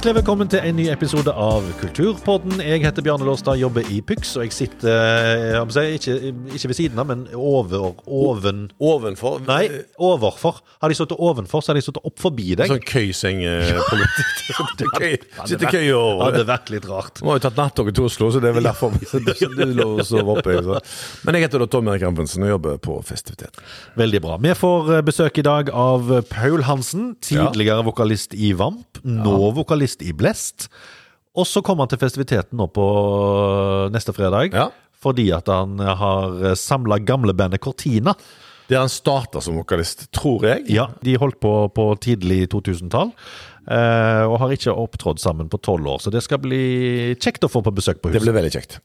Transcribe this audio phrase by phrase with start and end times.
[0.00, 2.62] Hjertelig velkommen til en ny episode av Kulturpodden.
[2.64, 4.94] Jeg heter Bjarne Låstad, jobber i Pyx, og jeg sitter
[5.58, 6.14] jeg må si, ikke,
[6.56, 9.42] ikke ved siden av, men over oven Ovenfor?
[9.44, 9.66] Nei,
[10.00, 10.62] overfor.
[10.80, 12.72] Hadde jeg sittet ovenfor, så hadde jeg sittet opp forbi deg.
[12.72, 14.88] Sånn køysengepolitikk.
[14.96, 15.18] Køy,
[15.50, 16.32] sitter køy Ja, over.
[16.38, 17.20] det vært litt rart.
[17.20, 20.02] Vi har jo tatt nattoget til Oslo, så det er vel derfor du lå og
[20.08, 20.56] sov oppe.
[20.64, 20.80] Så.
[21.28, 23.60] Men jeg heter da Tom Erik Amundsen og jobber på festivitet.
[24.00, 24.40] Veldig bra.
[24.48, 29.89] Vi får eh, besøk i dag av Paul Hansen, tidligere vokalist i Vamp, nå vokalist
[30.02, 30.68] i Blest.
[31.34, 32.84] Og så kommer han til festiviteten nå på
[33.94, 34.68] neste fredag, Ja.
[35.00, 38.14] fordi at han har samla gamlebandet Cortina.
[38.68, 40.64] Der han starta som vokalist, tror jeg.
[40.70, 43.10] Ja, de holdt på på tidlig 2000-tall.
[43.68, 47.50] Eh, og har ikke opptrådt sammen på tolv år, så det skal bli kjekt å
[47.50, 48.78] få på besøk på Det blir veldig kjekt.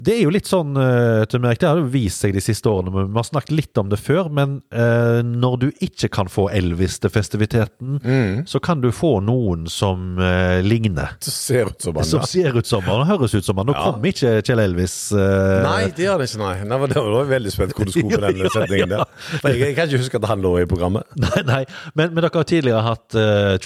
[0.00, 2.70] Det er jo litt sånn, eh, til meg, det har jo vist seg de siste
[2.70, 6.30] årene, men vi har snakket litt om det før, men eh, når du ikke kan
[6.32, 8.00] få Elvis til festiviteten,
[8.48, 10.16] så kan du få noen som
[10.62, 11.16] ligner.
[11.24, 13.66] Som ser ut som han Som ser ut som han, og høres ut som han.
[13.66, 13.92] Nå Ja.
[13.92, 14.94] kom ikke Kjell Elvis.
[15.12, 16.54] Nei, det gjør det ikke, nei.
[16.64, 19.04] nei det var veldig spent hvor du skulle på den setningen der.
[19.42, 21.04] Jeg, jeg kan ikke huske at han lå i programmet.
[21.20, 21.62] Nei, nei.
[21.98, 23.56] Men, men dere har tidligere hatt uh,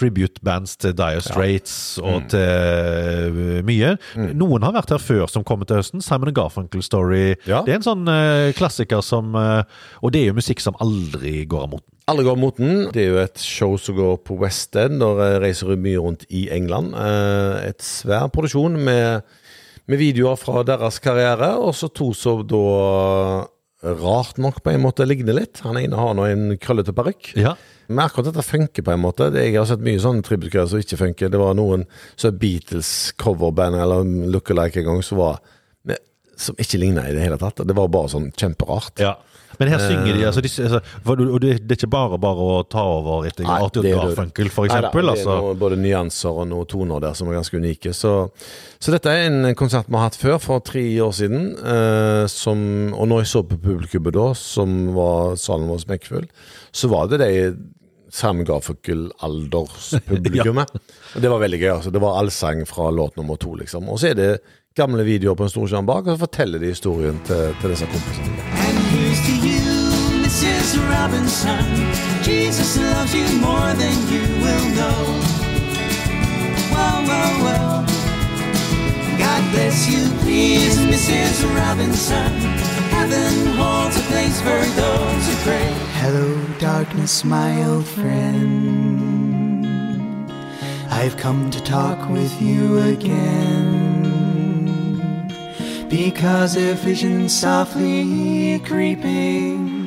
[0.41, 3.97] tribute-bands til Dire Straits og til eh, mye.
[4.35, 6.01] Noen har vært her før som kommer til høsten.
[6.01, 7.37] Simon Garfunkel Story.
[7.47, 7.63] Ja.
[7.65, 9.63] Det er en sånn uh, klassiker som uh,
[10.03, 11.89] Og det er jo musikk som aldri går av moten.
[12.11, 12.89] Alle går mot den.
[12.93, 16.49] Det er jo et show som går på West End, og reiser mye rundt i
[16.51, 16.97] England.
[17.63, 19.23] Et svær produksjon med,
[19.87, 23.45] med videoer fra deres karriere, og så to som da
[24.01, 25.63] rart nok på en måte ligner litt.
[25.63, 27.31] Han ene har nå en krøllete parykk.
[27.39, 27.55] Ja.
[27.91, 29.29] Men akkurat dette funker på en måte.
[29.35, 31.33] Jeg har sett mye sånne tributgreier som ikke funker.
[31.33, 35.41] Det var noen så Beatles coverband eller lookalike en gang som var
[35.91, 35.99] med,
[36.39, 37.65] som ikke ligna i det hele tatt.
[37.67, 39.03] Det var bare sånn kjemperart.
[39.03, 39.17] ja.
[39.61, 42.81] Men her synger de altså, de, altså og det, er ikke bare bare å ta
[42.87, 45.03] over etter Nei, Arthur det Garfunkel, for eksempel.
[45.03, 45.35] det er altså.
[45.37, 47.93] noe, både nyanser og noen toner der som er ganske unike.
[47.97, 48.15] Så,
[48.81, 51.51] så dette er en konsert vi har hatt før, for tre år siden.
[51.61, 52.63] Eh, som,
[52.95, 56.31] og når jeg så på publikummet da, som var salen vår smekkfull,
[56.73, 57.35] så var det de
[58.13, 60.69] Simon Garfunkel-alderspublikummet.
[61.15, 61.71] Og det var veldig gøy.
[61.77, 63.89] altså Det var allsang fra låt nummer to, liksom.
[63.89, 64.39] Og så er det
[64.77, 68.27] gamle videoer på en storskjerm bak, og så forteller de historien til, til disse kompisene.
[68.67, 69.61] And here's to you,
[70.23, 70.69] Mrs.
[70.91, 71.65] Robinson.
[72.27, 75.01] Jesus loves you more than you will know.
[76.71, 77.83] Whoa, whoa, whoa.
[79.19, 81.37] God bless you, please, Mrs.
[81.59, 82.31] Robinson.
[83.01, 85.73] Heaven holds a place for those who pray.
[86.03, 86.27] Hello,
[86.59, 89.65] darkness, my old friend.
[90.91, 94.05] I've come to talk with you again.
[95.89, 99.80] Because a vision softly creeping.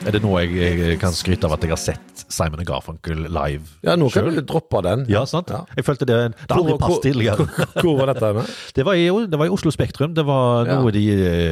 [0.00, 3.66] Er det nå jeg, jeg kan skryte av at jeg har sett Simon Garfunkel live?
[3.84, 4.38] Ja, nå kan selv?
[4.38, 5.02] du droppe den.
[5.12, 5.50] Ja, sant?
[5.52, 5.66] Ja.
[5.76, 7.44] Jeg følte det Det har aldri passet tidligere.
[7.82, 8.48] Hvor, var dette Med?
[8.78, 10.14] Det var, i, det var i Oslo Spektrum.
[10.16, 10.78] Det var Ja.
[10.90, 11.02] de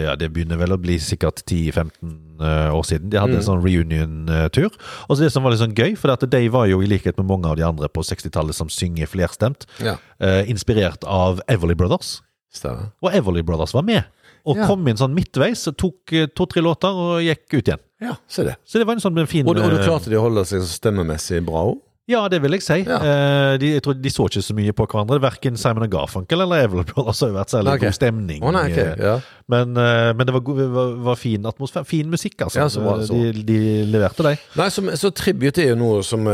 [0.08, 3.10] Ja, det begynner vel å bli sikkert 10-15 eh, år siden.
[3.12, 3.40] De hadde Mm.
[3.42, 4.72] en sånn reunion-tur.
[5.08, 7.26] Og så det som var litt sånn gøy, for de var jo i likhet med
[7.28, 12.22] mange av de andre på 60-tallet som synger flerstemt, Ja, eh, inspirert av Everly Brothers.
[12.54, 12.92] stemmer.
[13.02, 14.04] Og Everly Brothers var med.
[14.46, 17.82] Og kom inn sånn midtveis, tok eh, to-tre låter og gikk ut igjen.
[18.02, 18.56] Ja, se det.
[18.64, 20.62] Så det var en sånn fin Og, og du eh, klarte de å holde seg
[20.70, 21.84] stemmemessig bra òg?
[22.08, 22.78] Ja, det vil jeg si.
[22.86, 22.96] Ja.
[23.04, 25.18] Eh, de, jeg tror de så ikke så mye på hverandre.
[25.20, 27.90] Verken Simon og Garfunkel eller Everly Brothers har vært særlig okay.
[27.90, 28.38] god stemning.
[28.40, 28.78] Oh, nei, ok.
[28.80, 29.16] eh, Ja.
[29.48, 31.88] Men, men det var, god, var, var fin atmosfære.
[31.88, 32.62] Fin musikk, altså.
[32.62, 33.16] Ja, så bra, så.
[33.16, 33.58] De, de
[33.92, 34.34] leverte de.
[34.60, 36.24] Nei, så, så tribute er jo noe som,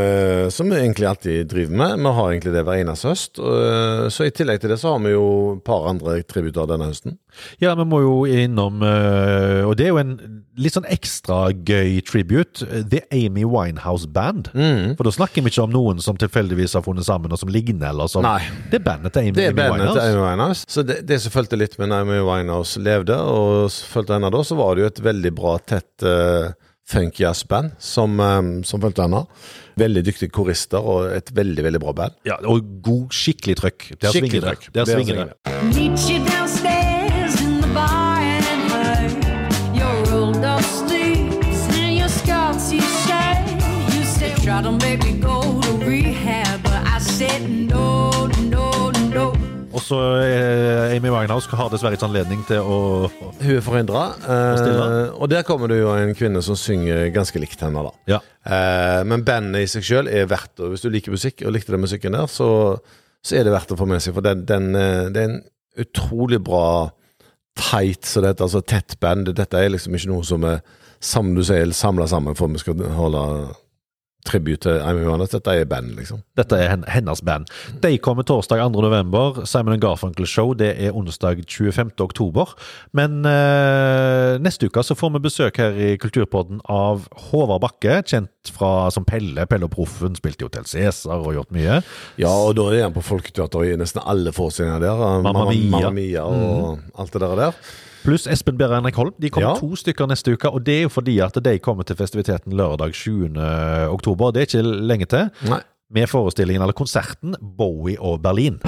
[0.51, 1.99] som vi egentlig alltid driver med.
[2.03, 3.39] Vi har egentlig det hver eneste høst.
[4.15, 5.27] Så i tillegg til det så har vi jo
[5.57, 7.15] et par andre tributer denne høsten.
[7.61, 10.13] Ja, vi må jo innom eh, Og det er jo en
[10.55, 12.63] litt sånn ekstra gøy tribute.
[12.69, 14.49] eh, The Amy Winehouse Band.
[14.55, 14.93] Mm.
[14.95, 17.89] For da snakker vi ikke om noen som tilfeldigvis har funnet sammen, og som ligner,
[17.91, 18.39] eller som Nei.
[18.71, 20.13] Det er bandet til Amy, Det er Amy bandet til Winehouse.
[20.13, 20.65] Amy Winehouse.
[20.71, 24.55] Så det, det som fulgte litt med Amy Winehouse levde, og fulgte henne da, så
[24.59, 26.53] var det jo et veldig bra, tett uh,
[26.87, 29.25] funk jazz-band som, um, som fulgte henne.
[29.75, 32.15] Veldig dyktige korister og et veldig, veldig bra band.
[32.29, 33.89] Ja, og god, skikkelig trøkk.
[33.99, 34.71] Der Skikkelig svinger det.
[34.79, 36.74] Der svinger det.
[49.85, 52.77] Og så eh, Amy Winehouse har dessverre ikke anledning til å
[53.37, 54.87] Hun er forhindra, stille.
[55.13, 57.83] og der kommer det jo en kvinne som synger ganske likt henne.
[57.85, 57.91] da.
[58.09, 58.19] Ja.
[58.49, 61.75] Eh, men bandet i seg sjøl er verdt og Hvis du liker musikk, og likte
[61.75, 62.47] den musikken der, så,
[63.21, 64.15] så er det verdt å få med seg.
[64.17, 65.43] For den, den, eh, det er en
[65.85, 66.89] utrolig bra
[67.53, 69.29] tight, så det heter, altså tett band.
[69.37, 70.65] Dette er liksom ikke noe som er
[71.05, 73.21] som du sier, samla sammen for vi skal holde
[74.25, 75.37] tribute til Amy Winehouse.
[75.37, 76.21] Dette er band, liksom.
[76.37, 77.49] Dette er hennes band.
[77.83, 78.81] De kommer torsdag 2.
[78.83, 79.43] november.
[79.49, 81.93] Simon Garfunkel Show det er onsdag 25.
[82.03, 82.55] oktober.
[82.97, 88.53] Men eh, neste uke så får vi besøk her i Kulturpodden av Håvard Bakke, kjent
[88.55, 89.47] fra som Pelle.
[89.49, 91.81] Pelle og Proffen spilte i Hotell Cæsar og gjort mye.
[92.21, 95.03] Ja, og da er han på Folketeater i nesten alle forestillinger der.
[95.25, 95.71] Mamma Mia.
[95.77, 97.35] Mamma Mia og alt det der.
[97.45, 97.59] der.
[98.05, 99.13] Pluss Espen Berre Henrik Holm.
[99.21, 99.59] De kommer Ja.
[99.59, 100.49] to stykker neste uke.
[100.53, 103.35] Og det er jo fordi at de kommer til festiviteten lørdag 7.
[103.89, 104.31] oktober.
[104.31, 105.29] Det er ikke lenge til.
[105.49, 105.59] Nei.
[105.91, 108.59] Med forestillingen, eller konserten, Bowie og Berlin.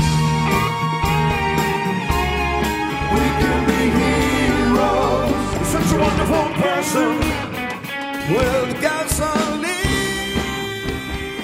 [3.13, 5.68] We can be heroes.
[5.72, 7.18] Such a wonderful person.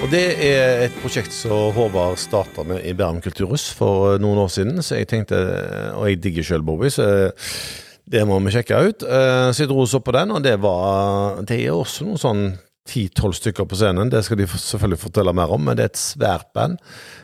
[0.04, 4.50] Og det er et prosjekt som Håvard starta med i Bærum kulturhus for noen år
[4.52, 4.82] siden.
[4.84, 5.38] Så jeg tenkte,
[5.96, 7.06] og jeg digger sjøl Bobby, så
[8.12, 9.00] det må vi sjekke ut.
[9.08, 12.20] Eh, Så jeg dro oss opp på den, og det var Det er også noen
[12.20, 12.44] sånn
[12.84, 14.10] ti-tolv stykker på scenen.
[14.12, 16.76] Det skal de selvfølgelig fortelle mer om, men det er et svært band.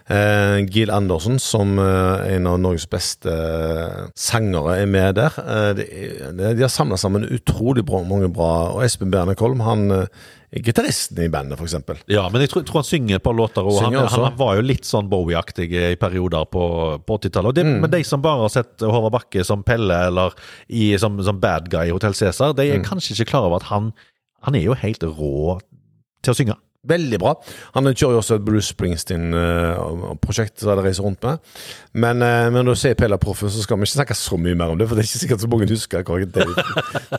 [0.09, 5.37] Eh, Gil Andersen, som eh, en av Norges beste eh, sangere, er med der.
[5.37, 10.07] Eh, er, de har samla sammen utrolig bra, mange bra Og Espen Bernekolm, han eh,
[10.07, 12.01] er gitaristen i bandet, eksempel.
[12.11, 14.57] Ja, men jeg tror, tror han synger et par låter, og han, Synger han var
[14.59, 16.65] jo litt sånn Bowie-aktig i perioder på,
[17.07, 17.61] på 80-tallet.
[17.67, 17.77] Mm.
[17.85, 20.35] Men de som bare har sett Håvard Bakke som Pelle eller
[20.67, 22.87] i, som, som bad guy i Hotell Cæsar, de er Mm.
[22.89, 23.93] kanskje ikke klar over at han,
[24.43, 25.61] han er jo helt rå
[26.25, 26.57] til å synge.
[26.89, 27.35] Veldig bra.
[27.75, 31.43] Han kjører jo også et Bruce Springsteen-prosjekt som de reiser rundt med.
[31.93, 34.57] Men, eh, men når du ser Pella Proffen, så skal vi ikke snakke så mye
[34.57, 36.47] mer om det, for det er ikke sikkert så mange husker det,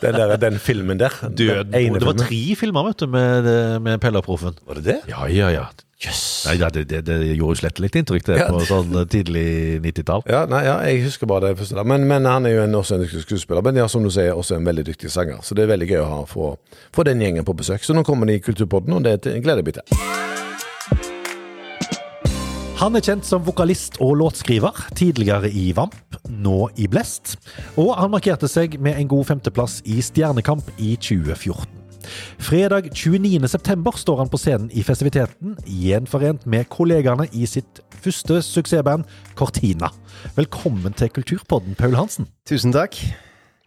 [0.01, 1.13] den, der, den filmen der.
[1.21, 1.69] Død.
[1.69, 2.25] Den Det var filmen.
[2.25, 4.31] tre filmer vet du, med, med Pelaproffen.
[4.31, 4.67] Proffen.
[4.67, 4.99] Var det det?
[5.09, 5.65] Ja, ja, ja.
[6.01, 6.21] Jøss.
[6.48, 9.81] Nei, ja, det, det, det gjorde jo slett litt inntrykk, det, Ja, på sånn tidlig
[9.83, 10.24] 90-tall.
[10.31, 11.86] Ja, nei, ja, jeg husker bare det første der.
[11.88, 13.62] Men, men han er jo en, også en dyktig skuespiller.
[13.65, 15.44] Men ja, som du sier, også en veldig dyktig sanger.
[15.45, 16.56] Så det er veldig gøy å ha, få,
[16.95, 17.86] få den gjengen på besøk.
[17.86, 20.21] Så nå kommer de i Kulturpodden, og det gleder jeg meg til.
[22.81, 26.00] Han er kjent som vokalist og låtskriver, tidligere i Vamp,
[26.33, 27.36] nå i Blest.
[27.77, 31.81] Og han markerte seg med en god femteplass i Stjernekamp i 2014.
[32.41, 39.07] Fredag 29.9 står han på scenen i festiviteten, gjenforent med kollegaene i sitt første suksessband,
[39.35, 39.91] Cortina.
[40.35, 42.29] Velkommen til Kulturpodden, Paul Hansen.
[42.49, 42.97] Tusen takk.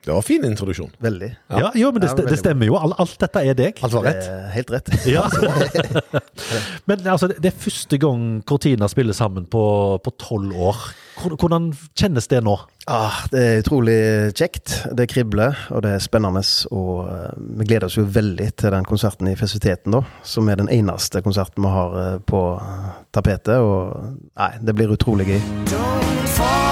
[0.05, 0.91] Det var en fin introduksjon.
[1.01, 1.31] Veldig.
[1.49, 2.77] Ja, jo, men det, det stemmer jo.
[2.77, 3.79] Alt, alt dette er deg.
[3.87, 4.27] Alt var rett.
[4.29, 4.93] Eh, helt rett.
[5.15, 5.25] Ja.
[6.89, 9.63] Men altså, det er første gang Cortina spiller sammen på
[10.21, 10.85] tolv år.
[11.25, 12.57] Hvordan- kjennes det nå?
[12.91, 13.97] Ah, det er utrolig
[14.37, 14.75] kjekt.
[14.93, 16.43] Det kribler, og det er spennende.
[16.75, 17.31] Og eh,
[17.61, 20.03] vi gleder oss jo veldig til den konserten i festiviteten, da.
[20.23, 22.43] Som er den eneste konserten vi har eh, på
[23.15, 23.57] tapetet.
[23.57, 25.41] Og nei, det blir utrolig gøy.
[25.73, 26.64] Don't fall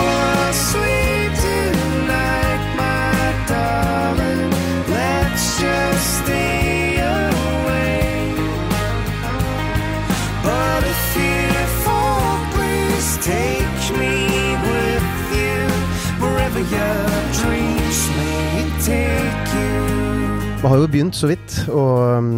[20.63, 21.83] Vi har jo begynt så vidt å
[22.21, 22.29] um,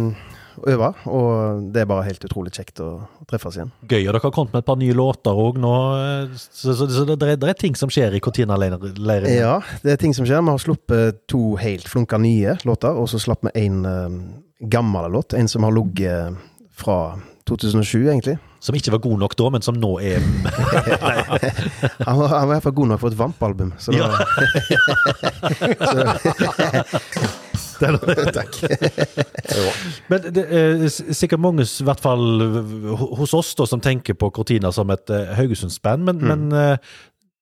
[0.55, 2.87] å øve, og det er bare helt utrolig kjekt å
[3.29, 3.69] treffes igjen.
[3.91, 5.73] Gøy, og dere har kommet med et par nye låter òg nå.
[5.99, 9.27] eh, Så, så, så det, det er ting som skjer i Cortina-leiren.
[9.29, 10.41] Ja, det er ting som skjer.
[10.41, 14.17] Vi har sluppet to helt flunka nye låter, og så slapp vi en um,
[14.73, 15.35] gammel låt.
[15.37, 16.39] En som har ligget
[16.79, 16.97] fra
[17.51, 18.39] 2007, egentlig.
[18.63, 20.23] Som ikke var god nok da, men som nå er
[22.07, 23.75] Han var, han var i hvert fall god nok for et Vamp-album.
[23.77, 24.07] Så Ja.
[28.37, 28.59] Takk.
[30.11, 32.23] Men det er sikkert mange, i hvert fall
[33.19, 36.07] hos oss, da, som tenker på Cortina som et uh, Haugesundsband.
[36.07, 36.95] Men, men uh,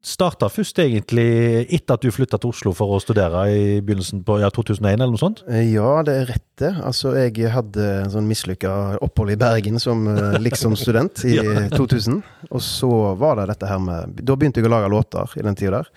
[0.03, 1.25] starta først egentlig
[1.63, 5.13] etter at du flytta til Oslo for å studere i begynnelsen på ja, 2001, eller
[5.13, 5.43] noe sånt?
[5.47, 6.73] Ja, det er rett det.
[6.83, 8.73] Altså, jeg hadde en sånn mislykka
[9.03, 11.37] opphold i Bergen som eh, liksom student i
[11.77, 12.19] 2000.
[12.51, 15.57] Og så var det dette her med Da begynte jeg å lage låter i den
[15.57, 15.91] tida der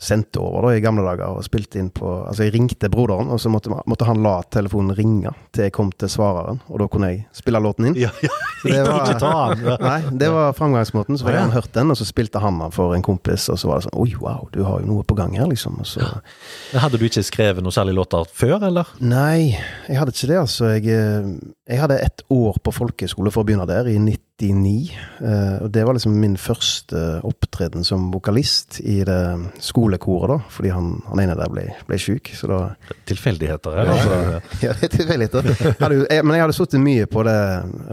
[0.00, 3.40] sendte over da, i gamle dager og spilte inn på Altså, jeg ringte broderen, og
[3.42, 6.60] så måtte, måtte, han la telefonen ringe til jeg kom til svareren.
[6.70, 7.96] Og da kunne jeg spille låten inn.
[7.98, 8.30] Ja, ja.
[8.62, 8.82] Det
[9.22, 11.18] var, nei, det var framgangsmåten.
[11.18, 13.70] Så hadde han hørt den, og så spilte han den for en kompis, og så
[13.70, 15.80] var det sånn Oi, wow, du har jo noe på gang her, liksom.
[15.88, 16.84] Så, ja.
[16.84, 18.94] Hadde du ikke skrevet noe særlig låter før, eller?
[19.02, 19.56] Nei,
[19.88, 20.72] jeg hadde ikke det, altså.
[20.76, 21.34] Jeg, eh,
[21.74, 24.96] jeg hadde ett år på folkehøyskole for å begynne der, i 90 1999.
[25.20, 29.20] Eh, og det var liksom min første opptreden som vokalist i det
[29.64, 30.38] skolekoret, da.
[30.54, 32.60] Fordi han, han ene der ble, ble sjuk, så da
[33.08, 33.86] Tilfeldigheter, ja.
[33.94, 34.20] Altså.
[34.66, 35.50] ja, det er tilfeldigheter.
[35.80, 37.40] Hadde, jeg, men jeg hadde sittet mye på det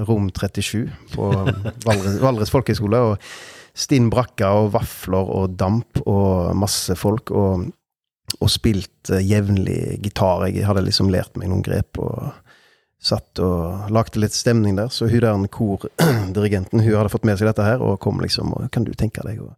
[0.05, 0.85] rom 37
[1.15, 1.31] på
[1.87, 3.01] Valres Valdres folkehøgskole.
[3.11, 7.33] Og stinn brakka og vafler og damp og masse folk.
[7.33, 7.65] og
[8.41, 10.47] og spilt eh, jevnlig gitar.
[10.49, 11.99] Jeg hadde liksom lært meg noen grep.
[12.01, 12.33] og
[13.01, 14.89] satt og lagde litt stemning der.
[14.93, 18.71] Så hun der kordirigenten hun hadde fått med seg dette her, og kom liksom og
[18.73, 19.51] Kan du tenke deg å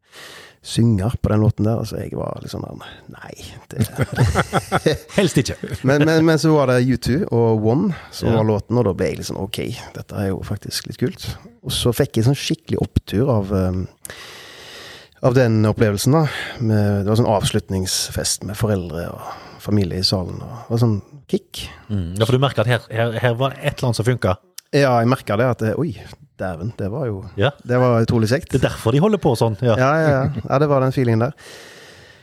[0.68, 1.80] synge på den låten der?
[1.80, 2.66] Altså, jeg var litt sånn
[3.14, 3.36] Nei.
[3.72, 3.86] Det.
[5.18, 5.56] Helst ikke.
[5.88, 8.40] Men, men, men så var det U2 og One som Ja.
[8.40, 9.62] var låten, og da ble jeg litt sånn ok,
[9.96, 11.30] dette er jo faktisk litt kult.
[11.64, 13.86] Og så fikk jeg sånn skikkelig opptur av um,
[15.26, 16.28] av den opplevelsen, da.
[16.62, 20.40] Med, det var sånn avslutningsfest med foreldre og familie i salen.
[20.44, 21.66] Og, det var sånn kick.
[21.92, 22.14] Mm.
[22.18, 24.38] Ja, for du merker at her, her, her var et eller annet som funka.
[24.76, 25.94] Ja, jeg merka det at Oi,
[26.40, 27.54] dæven, det var jo Ja.
[27.64, 28.52] Det var utrolig kjekt.
[28.52, 29.58] Det er derfor de holder på sånn.
[29.64, 29.78] Ja.
[29.80, 30.24] Ja, ja, ja.
[30.44, 31.38] ja, det var den feelingen der.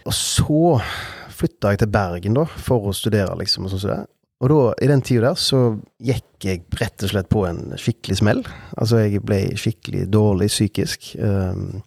[0.04, 0.80] Og så
[1.34, 3.66] flytta jeg til Bergen, da, for å studere, liksom.
[3.66, 4.02] Og sånn som det.
[4.44, 5.60] Og da, i den tida der, så
[6.04, 8.42] gikk jeg rett og slett på en skikkelig smell.
[8.76, 11.14] Altså, jeg ble skikkelig dårlig psykisk.
[11.16, 11.80] Um,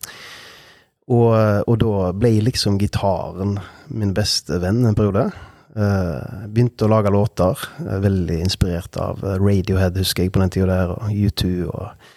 [1.07, 1.31] og,
[1.67, 5.29] og da ble liksom gitaren min beste venn en periode.
[5.77, 7.53] Uh, begynte å lage låter.
[7.85, 12.07] uh, veldig inspirert av uh, Radiohead, husker jeg, på den tida der, og U2 og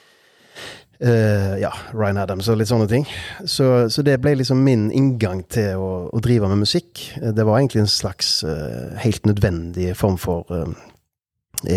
[1.04, 3.06] uh, ja, Ryan Adams og litt sånne ting.
[3.44, 7.04] Så, så det ble liksom min inngang til å, å drive med musikk.
[7.20, 10.72] Eh, Det var egentlig en slags eh, helt nødvendig form for eh,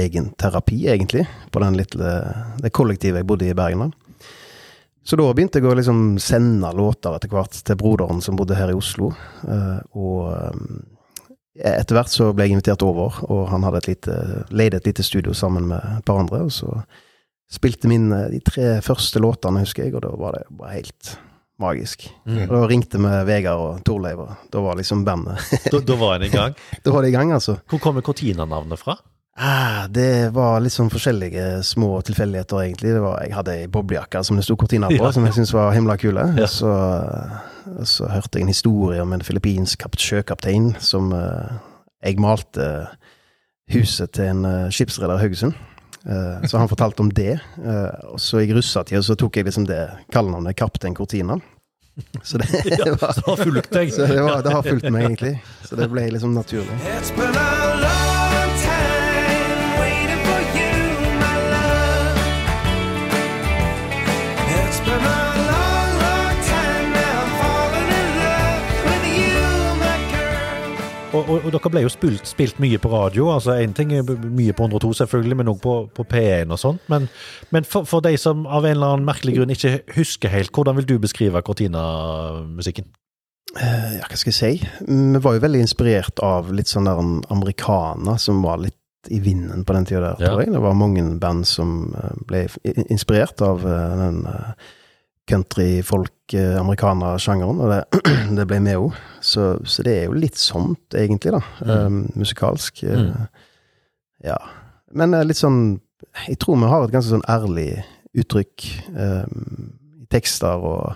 [0.03, 2.15] egen terapi, egentlig, på den lille,
[2.63, 3.89] det kollektivet jeg bodde i i Bergen.
[3.89, 4.02] da.
[5.03, 8.71] Så da begynte jeg å liksom sende låter etter hvert til broderen som bodde her
[8.71, 9.11] i Oslo.
[9.43, 14.15] Eh, og eh, etter hvert så ble jeg invitert over, og han hadde et lite,
[14.55, 16.45] leide et lite studio sammen med et par andre.
[16.47, 16.79] og så
[17.53, 21.15] spilte min eh, de tre første låtene, husker jeg, og da var det bare helt
[21.61, 22.07] magisk.
[22.25, 22.45] Mm.
[22.47, 26.23] Og da ringte vi Vegard og Torleiv, og da var liksom bandet Da, da var
[26.23, 26.55] det i gang.
[26.83, 27.59] Da var det i gang, altså.
[27.69, 28.97] Hvor kommer Cortina-navnet fra?
[29.35, 32.91] Ah, det var litt sånn forskjellige små tilfeldigheter, egentlig.
[32.93, 35.11] Det var, jeg hadde ei boblejakke som det sto Cortina på, Ja.
[35.11, 36.27] som jeg syntes var himla kule.
[36.37, 36.45] Ja.
[36.45, 36.69] Så,
[37.89, 41.49] så hørte jeg en historie om en filippinsk sjøkaptein som uh,
[42.05, 42.87] Jeg malte
[43.73, 45.53] huset til en uh, skipsreder i Haugesund.
[46.05, 47.39] Uh, så han fortalte om det.
[47.57, 49.81] Uh, og så i russetida så tok jeg liksom det
[50.13, 51.39] kallenavnet Kaptein Cortina.
[52.21, 52.51] Så det,
[53.01, 53.93] var, Det har fulgt deg.
[53.93, 55.39] så det, var, det har fulgt meg, egentlig.
[55.65, 56.77] Så det ble liksom naturlig.
[56.85, 58.12] It's been a long
[71.13, 73.27] Og, og, og dere ble jo spilt, spilt mye på radio.
[73.35, 76.81] altså Én ting er mye på 102, selvfølgelig, men òg på, på P1 og sånt.
[76.89, 77.05] Men,
[77.53, 80.79] men for, for de som av en eller annen merkelig grunn ikke husker helt, hvordan
[80.79, 82.87] vil du beskrive Cortina-musikken?
[83.61, 84.69] Eh, ja, hva skal jeg si?
[84.87, 87.01] Vi var jo veldig inspirert av litt sånn der
[87.35, 88.79] americana som var litt
[89.13, 90.31] i vinden på den tida der, Ja.
[90.31, 90.53] tror jeg.
[90.55, 92.45] Det var mange band som eh, ble
[92.89, 94.23] inspirert av eh, den
[95.23, 97.81] eh, country-folk-amerikaner-sjangeren, og det,
[98.37, 98.91] det ble med òg.
[99.23, 101.41] Så, så det er jo litt sånt, egentlig, da.
[101.65, 101.89] eh,
[102.19, 102.83] musikalsk.
[102.83, 103.27] eh, Mm.
[104.23, 104.37] Ja.
[104.95, 105.81] Men eh, litt sånn
[106.29, 107.83] Jeg tror vi har et ganske sånn ærlig
[108.15, 108.63] uttrykk
[108.95, 109.25] eh,
[109.99, 110.95] i tekster og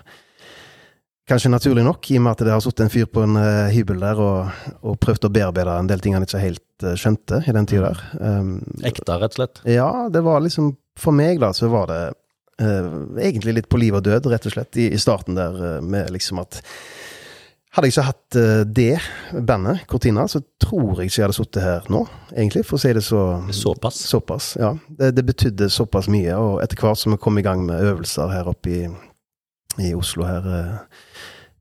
[1.28, 3.68] Kanskje naturlig nok, i og med at det har sittet en fyr på en uh,
[3.68, 4.48] hybel der og,
[4.80, 7.90] og prøvd å bearbeide en del ting han ikke helt uh, skjønte i den tida
[7.90, 8.00] der.
[8.16, 9.60] Um, Ekte, rett og slett?
[9.68, 12.16] ja, det var liksom For meg, da, så var det eh,
[12.58, 16.10] egentlig litt på liv og død, rett og slett, i, i starten der, eh, med
[16.14, 16.60] liksom at
[17.76, 21.62] hadde jeg ikke hatt eh, det bandet, Cortina, så tror jeg ikke jeg hadde sittet
[21.62, 23.22] her nå, egentlig, for å si det så
[23.54, 24.00] Såpass?
[24.08, 24.72] Såpass, ja.
[24.88, 28.32] Det, det betydde såpass mye, og etter hvert som vi kom i gang med øvelser
[28.32, 28.80] her oppe i,
[29.84, 31.04] i Oslo her, eh,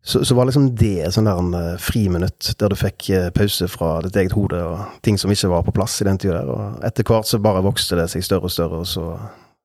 [0.08, 3.68] så, så var liksom det sånn der en eh, friminutt, der du fikk eh, pause
[3.68, 6.54] fra ditt eget hode, og ting som ikke var på plass i den tida der,
[6.54, 9.12] og etter hvert så bare vokste det seg større og større, og så,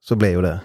[0.03, 0.59] så ble jo det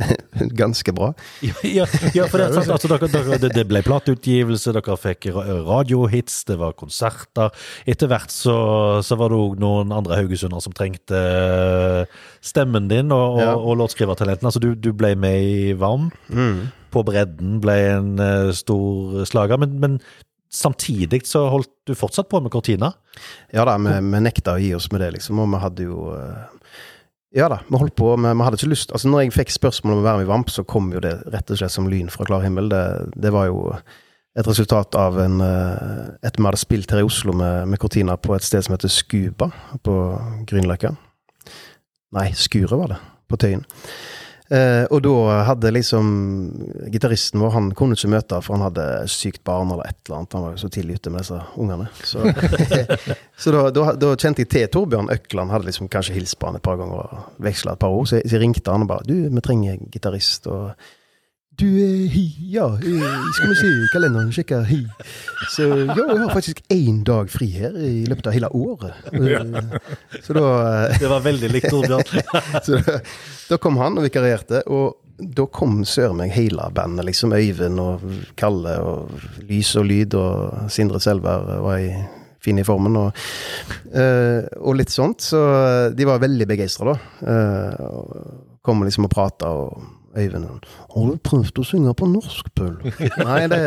[0.62, 1.10] ganske bra.
[1.44, 5.28] Ja, ja, for det, sant, altså, dere, dere, det, ble plateutgivelse, dere fikk
[5.68, 7.52] radiohits, det var konserter.
[7.90, 8.56] Etter hvert så,
[9.06, 13.54] så var det òg noen andre haugesunder som trengte eh, stemmen din og, og, Ja.
[13.56, 14.48] og låtskrivertalenten.
[14.50, 16.10] Altså, du, du ble med i Varm.
[16.90, 19.60] På bredden ble en uh, stor slager.
[19.62, 20.00] Men, men
[20.50, 22.92] samtidig så holdt du fortsatt på med Cortina.
[23.54, 26.08] Ja da, vi, vi nekta å gi oss med det, liksom, og vi hadde jo
[26.16, 26.59] eh,
[27.30, 30.00] Ja da, vi holdt på, vi hadde ikke lyst Altså, når jeg fikk spørsmål om
[30.00, 32.26] å være med i Vamp, så kom jo det rett og slett som lyn fra
[32.26, 32.70] klar himmel.
[32.72, 32.82] Det,
[33.14, 33.68] det var jo
[34.38, 38.16] et resultat av en eh, Et vi hadde spilt her i Oslo med, med Cortina
[38.18, 39.50] på et sted som heter Skuba
[39.86, 39.94] på
[40.50, 40.94] Grünerløkka.
[42.18, 42.98] Nei, Skuret var det,
[43.30, 43.62] på Tøyen.
[44.50, 46.06] Eh, og da hadde liksom
[46.90, 50.34] Gitaristen vår han kunne ikke møte, for han hadde sykt barn eller et eller annet.
[50.34, 51.86] Han var jo så tidlig ute med disse ungene.
[52.02, 52.24] Så,
[53.44, 55.54] så da, da, da kjente jeg til Torbjørn Økland.
[55.54, 58.10] Hadde liksom kanskje hilst på han et par ganger og veksla et par ord.
[58.10, 60.50] Så så ringte han og bare Du, vi trenger gitarist.
[60.50, 60.74] Og
[61.60, 62.24] du, er hi,
[62.54, 64.80] ja, eh, skal vi se kalenderen, sjekke, hi.
[65.52, 69.10] Så ja, jeg har faktisk én dag fri her i løpet av hele året.
[69.12, 70.46] Eh, Så da
[70.88, 72.24] eh, Det var veldig likt Torbjørn.
[72.66, 72.96] Så da,
[73.50, 77.34] da kom han og vikarierte, og da kom søren meg hele bandet, liksom.
[77.36, 78.04] Øyvind og
[78.40, 79.12] Kalle og
[79.44, 81.92] Lys og Lyd og Sindre Selvær var i,
[82.40, 82.96] fin i formen.
[82.96, 83.24] Og,
[83.92, 85.20] uh, og litt sånt.
[85.28, 85.42] Så
[85.92, 86.96] de var veldig begeistra, da.
[87.20, 90.46] Uh, kom liksom og prata, og Øyvind
[90.90, 92.76] Har du prøvd å synge på norsk, Pøl?
[93.28, 93.60] Nei, det,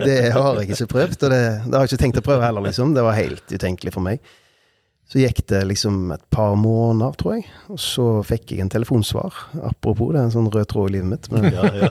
[0.00, 2.64] det har jeg ikke prøvd, og det, det har jeg ikke tenkt å prøve heller,
[2.64, 2.94] liksom.
[2.96, 4.22] Det var helt utenkelig for meg.
[5.06, 7.44] Så gikk det liksom et par måneder, tror jeg.
[7.70, 9.36] Og så fikk jeg en telefonsvar.
[9.68, 11.28] Apropos, det er en sånn rød tråd i livet mitt.
[11.30, 11.90] Men Ja, ja.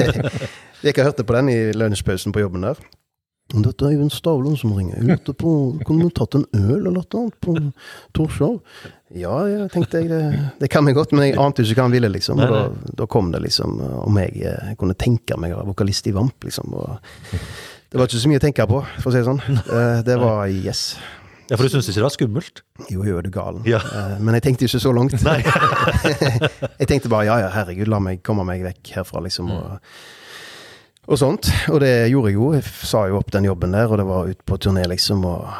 [0.80, 2.80] jeg gikk og hørte på den i lunsjpausen på jobben der.
[3.50, 4.96] Dette er Øyvind Stavlund som ringer.
[4.98, 5.52] Jeg lurte på,
[5.86, 7.54] Kunne vi tatt en øl eller noe annet på
[8.14, 8.60] Torshov?
[9.18, 10.20] Ja, jeg tenkte jeg, det,
[10.60, 12.38] det kan vi godt, men jeg ante jo ikke hva han ville, liksom.
[12.44, 12.60] Og da,
[13.02, 16.46] da kom det liksom om jeg jeg kunne tenke meg å være vokalist i Vamp,
[16.46, 16.70] liksom.
[16.78, 16.92] Og
[17.90, 19.40] det var ikke så mye å tenke på, for å si det sånn.
[19.64, 20.84] Eh, Det var yes.
[21.50, 22.62] ja, for du syntes ikke det var skummelt?
[22.86, 23.64] Jo, jo, er du galen.
[23.66, 23.80] Ja.
[23.82, 25.16] Eh, Men jeg tenkte ikke så langt.
[26.78, 29.50] jeg tenkte bare ja, ja, herregud, la meg komme meg vekk herfra, liksom.
[29.56, 29.92] Og,
[31.10, 31.50] og sånt.
[31.74, 32.52] Og det gjorde jeg jo.
[32.54, 35.26] Jeg sa jo opp den jobben der, og det var ut på turné, liksom.
[35.26, 35.50] Og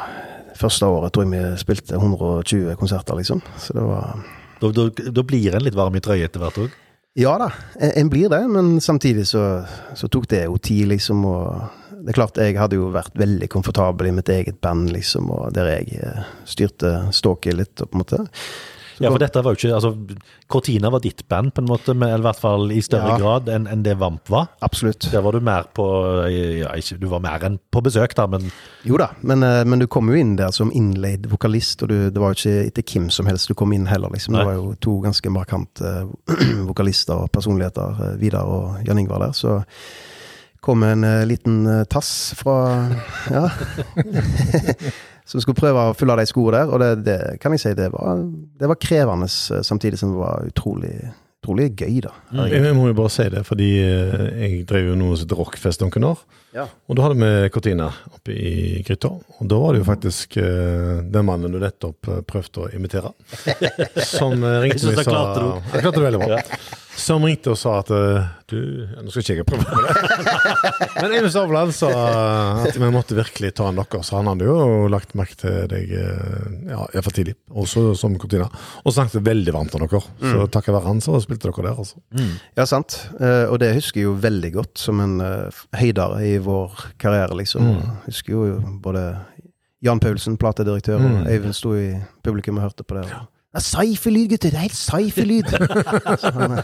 [0.61, 3.41] første året tror jeg vi spilte 120 konserter, liksom.
[3.59, 4.21] Så det var
[4.61, 6.73] Da, da, da blir en litt varm i trøya etter hvert òg.
[7.17, 7.49] Ja da,
[7.81, 9.65] en en blir det, men samtidig så,
[9.97, 11.25] så tok det jo tid, liksom.
[11.25, 15.31] Og det er klart, jeg hadde jo vært veldig komfortabel i mitt eget band, liksom,
[15.33, 18.21] og der jeg eh, styrte ståket litt, på en måte.
[19.03, 19.91] Ja, for dette var jo ikke altså,
[20.51, 23.17] Cortina var ditt band, på en måte, men, eller i hvert fall i større Ja.
[23.21, 24.49] grad enn en det Vamp var.
[24.61, 25.09] Absolutt.
[25.11, 25.85] Der var du mer på
[26.31, 28.51] ja, ikke, Du var mer enn på besøk, da, men
[28.87, 31.97] Jo da, men, eh, men du kom jo inn der som innleid vokalist, og du,
[32.11, 34.35] det var jo ikke etter hvem som helst du kom inn heller, liksom.
[34.37, 35.91] Det var jo to ganske markante
[36.29, 39.61] eh, vokalister og personligheter, eh, Vidar og Jan Ingvar der, så
[40.61, 42.87] kom en eh, liten eh, tass fra
[43.31, 43.49] Ja.
[45.25, 47.87] som skulle prøve å fylle de skoene der, og det, det kan jeg si, det
[47.93, 48.19] var,
[48.59, 50.95] det var krevende, eh, samtidig som det var utrolig,
[51.41, 52.11] utrolig gøy, da.
[52.43, 55.85] Jeg, jeg må jo bare si det, fordi jeg drev jo noe som het Rockfest
[55.85, 56.25] noen år.
[56.51, 56.65] Ja.
[56.87, 59.13] Og da hadde vi Cortina oppe i gryta.
[59.39, 63.13] Og da var det jo faktisk uh, den mannen du nettopp eh, prøvde å imitere,
[64.13, 65.81] som eh, ringte meg og sa det.
[65.81, 66.39] Klarte det veldig bra.
[67.01, 70.41] Som ringte og sa at du ja, Nå skal ikke jeg prøve med det.
[70.99, 71.89] Men Eivind Stavland sa
[72.65, 75.93] at vi måtte virkelig ta en dere, så han hadde jo lagt merke til deg
[75.95, 78.49] ja, for tidlig, også som Cortina.
[78.83, 80.03] Og snakket veldig varmt om dere.
[80.19, 82.03] Så takket være han, så spilte dere der, altså.
[82.59, 82.99] Ja, sant.
[83.15, 87.67] Og det husker jeg jo veldig godt som en uh, høydere i vår karriere, liksom.
[88.07, 89.05] Husker jo både
[89.81, 93.05] Jan Paulsen, platedirektør, og Øyvind sto i publikum og hørte på det.
[93.17, 94.49] og, Det er sci-fi lyd, gutter!
[94.53, 95.49] Det er helt sci-fi lyd!
[95.51, 96.61] det han, han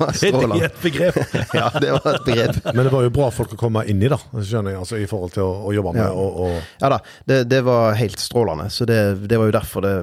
[0.00, 1.18] var det er et begrep.
[1.60, 2.58] Ja, det var et begrep.
[2.74, 5.06] Men det var jo bra folk å komme inn i, da, skjønner jeg, altså i
[5.10, 6.10] forhold til å, å jobbe med Ja.
[6.10, 6.98] og, og Ja da,
[7.30, 8.66] det, det var helt strålende.
[8.74, 8.98] Så det,
[9.30, 9.94] det var jo derfor det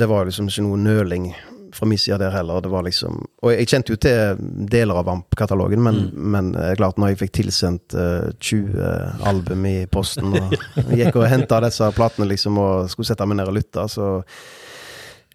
[0.00, 1.30] Det var liksom ikke noe nøling
[1.72, 2.60] fra min side der heller.
[2.60, 6.98] Det var liksom Og jeg kjente jo til deler av Vamp-katalogen, men, men eh, klart
[7.00, 10.56] når jeg fikk tilsendt uh, 20 album i posten, og
[11.00, 14.18] gikk og henta disse platene liksom og skulle sette meg ned og lytte, så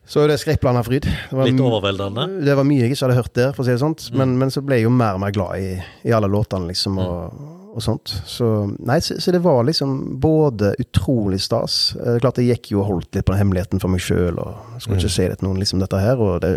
[0.08, 1.04] så det skrekkblanda fryd.
[1.04, 2.30] Det var Litt overveldende.
[2.48, 4.06] det var mye jeg ikke hadde hørt der, for å si det sånt.
[4.16, 5.74] Men, men så ble jeg jo mer og mer glad i,
[6.08, 7.42] i alle låtene, liksom, og,
[7.78, 8.10] og sånt.
[8.26, 8.48] Så
[8.82, 9.92] nei, så, så det var liksom
[10.24, 13.80] både utrolig stas Eh, Det klart jeg gikk jo og holdt litt på den hemmeligheten
[13.84, 16.52] for meg sjøl, og skulle ikke si det til noen, liksom, dette her, og det,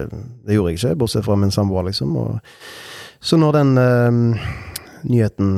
[0.46, 2.16] det gjorde jeg ikke, bortsett fra min samboer, liksom.
[2.16, 2.40] Og,
[3.20, 4.48] så når den eh,
[5.04, 5.52] nyheten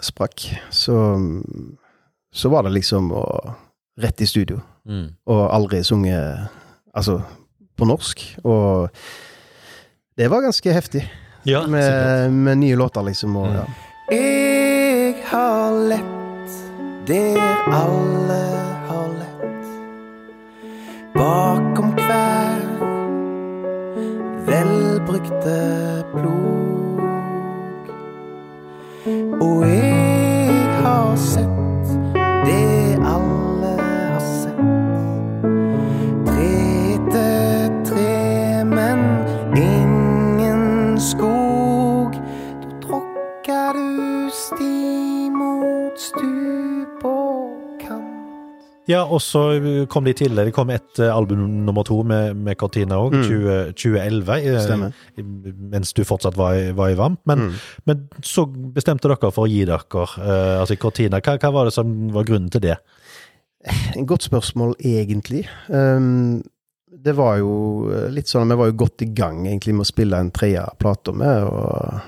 [0.00, 1.00] sprakk, så
[2.32, 3.24] så var det liksom å
[4.00, 5.10] rett i studio, Mm.
[5.28, 6.48] og aldri sunget
[6.96, 7.18] altså
[7.76, 8.22] på norsk.
[8.44, 8.88] Og
[10.16, 11.02] det var ganske heftig,
[11.46, 13.36] Ja, med, med nye låter, liksom.
[13.36, 13.64] Og, ja.
[14.10, 16.54] Jeg har lett
[17.06, 17.38] der
[17.70, 18.42] alle
[18.88, 19.68] har lett.
[21.14, 22.64] Bakom hver
[24.48, 25.60] velbrukte
[26.14, 27.00] plog.
[29.40, 31.49] Og jeg har sett
[48.90, 49.42] Ja, og så
[49.90, 53.16] kom det i tillegg Det kom et eh, album nummer to med, med Cortina òg,
[53.76, 54.32] 2011.
[54.38, 54.96] eh, Stemmer.
[55.70, 57.20] Mens du fortsatt var var i Vamp.
[57.30, 57.52] Men,
[57.88, 61.20] men så bestemte dere for å gi dere uh, altså Cortina.
[61.22, 62.78] Hva, hva var det som var grunnen til det?
[63.94, 65.44] En godt spørsmål, egentlig.
[65.68, 66.40] Um,
[66.90, 67.52] det var jo
[68.12, 71.14] litt sånn Vi var jo godt i gang egentlig med å spille en tredje plate
[71.16, 72.00] med, og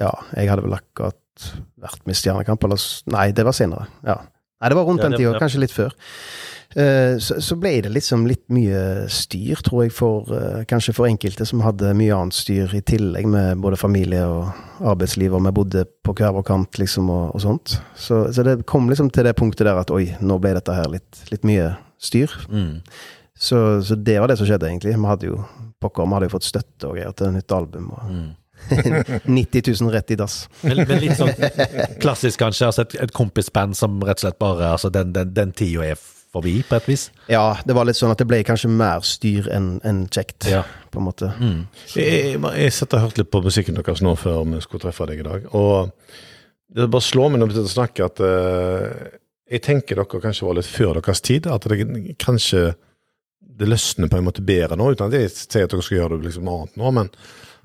[0.00, 1.18] Ja, jeg hadde vel akkurat
[1.82, 3.88] vært med i Stjernekamp, eller Nei, det var senere.
[4.06, 4.20] Ja.
[4.62, 5.92] Nei, det var rundt den tida, kanskje litt før.
[6.72, 11.08] Eh, så, så ble det liksom litt mye styr, tror jeg, for eh, kanskje for
[11.08, 15.52] enkelte som hadde mye annet styr i tillegg, med både familie og arbeidsliv, og vi
[15.58, 17.76] bodde på hver vår kant, liksom, og, og sånt.
[17.98, 20.88] Så, så det kom liksom til det punktet der at oi, nå ble dette her
[20.94, 22.32] litt, litt mye styr.
[22.48, 22.78] Mm.
[23.36, 24.94] Så, så det var det som skjedde, egentlig.
[24.96, 25.42] Vi hadde jo
[25.82, 27.90] pokker, vi hadde jo fått støtte og greier til nytt album.
[27.98, 28.30] Og Mm.
[29.26, 30.48] 90 000 rett i dass.
[30.62, 31.32] Men, men litt sånn
[32.02, 32.68] klassisk, kanskje.
[32.70, 36.00] Altså et, et kompisband som rett og slett bare altså Den, den, den tida er
[36.32, 37.06] forbi, på et vis.
[37.28, 40.62] Ja, det var litt sånn at det ble kanskje mer styr enn en kjekt, Ja.
[40.90, 41.28] på en måte.
[41.36, 41.66] Mm.
[41.92, 45.08] Jeg, jeg, jeg satt og hørte litt på musikken deres nå før vi skulle treffe
[45.10, 45.44] deg i dag.
[45.52, 45.92] Og
[46.72, 49.18] det bare slår meg når vi sitter og snakker, at uh,
[49.52, 51.50] jeg tenker dere kanskje var litt før deres tid.
[51.52, 52.70] At det kanskje
[53.60, 56.16] det løsner på en måte bedre nå, uten at jeg sier at dere skal gjøre
[56.16, 56.92] det liksom annet nå.
[56.96, 57.12] Men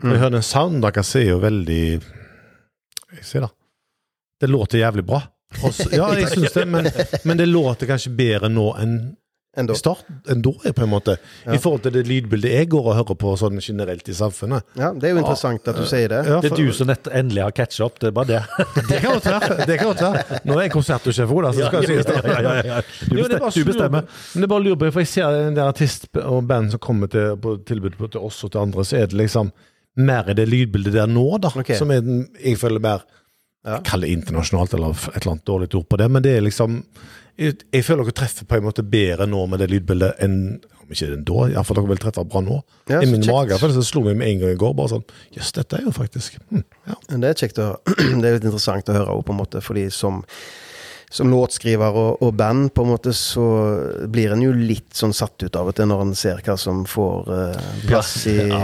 [0.04, 3.54] når jeg hører den sounden deres, er jo veldig Jeg sier det.
[4.42, 5.24] Det låter jævlig bra.
[5.64, 6.90] Også, ja, jeg syns det, men,
[7.26, 9.00] men det låter kanskje bedre nå enn
[9.58, 9.74] Enda.
[9.74, 11.16] i starten enn da, er på en måte.
[11.48, 11.56] Ja.
[11.56, 14.68] I forhold til det lydbildet jeg går og hører på sånn generelt i samfunnet.
[14.78, 16.20] Ja, det er jo interessant at du sier det.
[16.30, 18.42] Ja, Det er du som nett, endelig har catcha opp, det er bare det.
[18.92, 19.58] Det kan godt være.
[19.66, 20.42] Det kan godt være.
[20.46, 22.20] Nå er jeg konsertsjef, Ola, så skal jeg sies det.
[22.22, 22.78] Ja, ja, ja, ja.
[22.86, 24.12] Du, det er bestemmer, du bestemmer.
[24.36, 26.76] Men det er bare å lure på, for jeg ser en del artist og band
[26.76, 29.50] som kommer til, på tilbud til oss og til andre, så er det liksom
[29.98, 31.52] mer i det lydbildet der nå, da.
[31.58, 31.78] Okay.
[31.80, 32.06] Som er
[32.44, 33.06] jeg føler mer
[33.68, 33.82] Ja.
[33.84, 36.78] Kall det internasjonalt, eller et eller annet dårlig ord på det, men det er liksom
[37.38, 40.38] Jeg, jeg føler dere treffer på en måte bedre nå med det lydbildet enn
[40.88, 42.62] om ikke den da, iallfall dere vil treffe bra nå.
[42.88, 43.34] Ja, I min kjekt.
[43.34, 45.04] mage, for det slo meg med en gang i går, bare sånn
[45.36, 46.96] Jøss, dette er jo faktisk hm, ja.
[47.12, 47.68] Det er kjekt å
[48.22, 50.24] Det er litt interessant å høre òg, på en måte, fordi som
[51.10, 53.44] som låtskriver og, og band, på en måte, så
[54.12, 56.82] blir en jo litt sånn satt ut av og til når en ser hva som
[56.90, 58.60] får uh, plass i, Ja.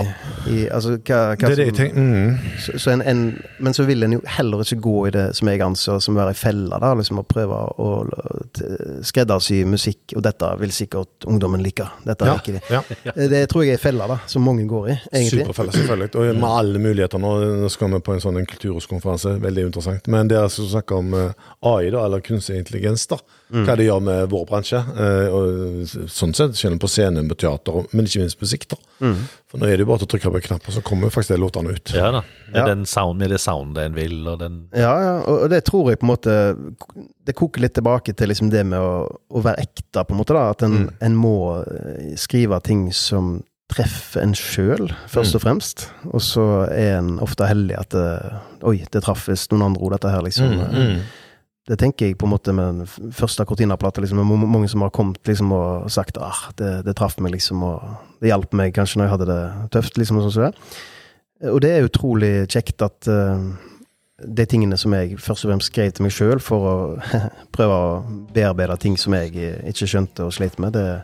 [0.51, 2.03] i Altså hva, hva Det er det som tenker.
[2.03, 2.57] Mm.
[2.65, 3.21] så, så en, en,
[3.63, 6.19] Men så vil en jo heller ikke gå i det som jeg anser som å
[6.19, 7.89] være i fella, da, liksom å prøve å
[9.07, 11.85] skreddersy musikk, og dette vil sikkert ungdommen like.
[12.05, 12.61] Dette Ja, liker de.
[12.73, 12.81] ja.
[13.29, 15.45] Det tror jeg er fella, da, som mange går i, egentlig.
[15.45, 16.09] Superfelle, selvfølgelig.
[16.19, 17.21] Og med alle muligheter.
[17.23, 20.07] Nå nå skal vi på en sånn kulturhuskonferanse, veldig interessant.
[20.11, 23.17] Men det er som snakker om eh, AI, da, eller kunstig intelligens, da.
[23.53, 23.63] Mm.
[23.67, 24.81] Hva det gjør med vår bransje.
[24.97, 28.77] eh, og sånn sett, selv på scenen, på teater, men ikke minst musikk, da.
[29.03, 29.21] Mm.
[29.51, 31.13] For nå er det jo bare til å trykke på en knapp, og så kommer
[31.13, 31.93] faktisk de låtene ut.
[31.93, 32.23] Ja da.
[32.49, 32.65] Med, Ja.
[32.69, 35.97] Den sound, med det soundet en vil, og den Ja, ja, og det tror jeg
[35.99, 36.33] på en måte
[37.25, 40.33] Det koker litt tilbake til liksom det med å, å være ekte, på en måte.
[40.35, 40.89] da At en, Mm.
[41.01, 43.43] en må eh, skrive ting som
[43.73, 45.87] treffer en sjøl, først og fremst.
[46.11, 49.91] Og så er en ofte heldig at det, Oi, det traff visst noen andre ord,
[49.95, 50.51] dette her, liksom.
[50.51, 50.99] Mm, mm.
[51.63, 54.01] Det tenker jeg på en måte med den første Cortina-plata.
[54.03, 57.85] Liksom, mange som har kommet liksom, og sagt ah, det, det traff meg, liksom, og
[58.19, 59.43] det hjalp meg kanskje når jeg hadde det
[59.77, 59.99] tøft.
[60.01, 60.57] liksom, og sånn.
[61.53, 63.39] Og det er utrolig kjekt at uh,
[64.23, 66.75] de tingene som jeg først og fremst skrev til meg sjøl for å
[67.55, 67.95] prøve å
[68.35, 71.03] bearbeide ting som jeg eh, ikke skjønte og slet med, det,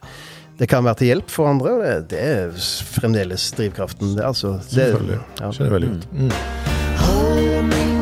[0.60, 2.60] det kan være til hjelp for andre, og det, det er
[3.00, 4.15] fremdeles drivkraften.
[4.19, 5.24] Det, altså, det, Selvfølgelig.
[5.39, 5.56] ja.
[5.56, 6.12] Skjønner veldig godt.
[6.19, 7.98] Mm.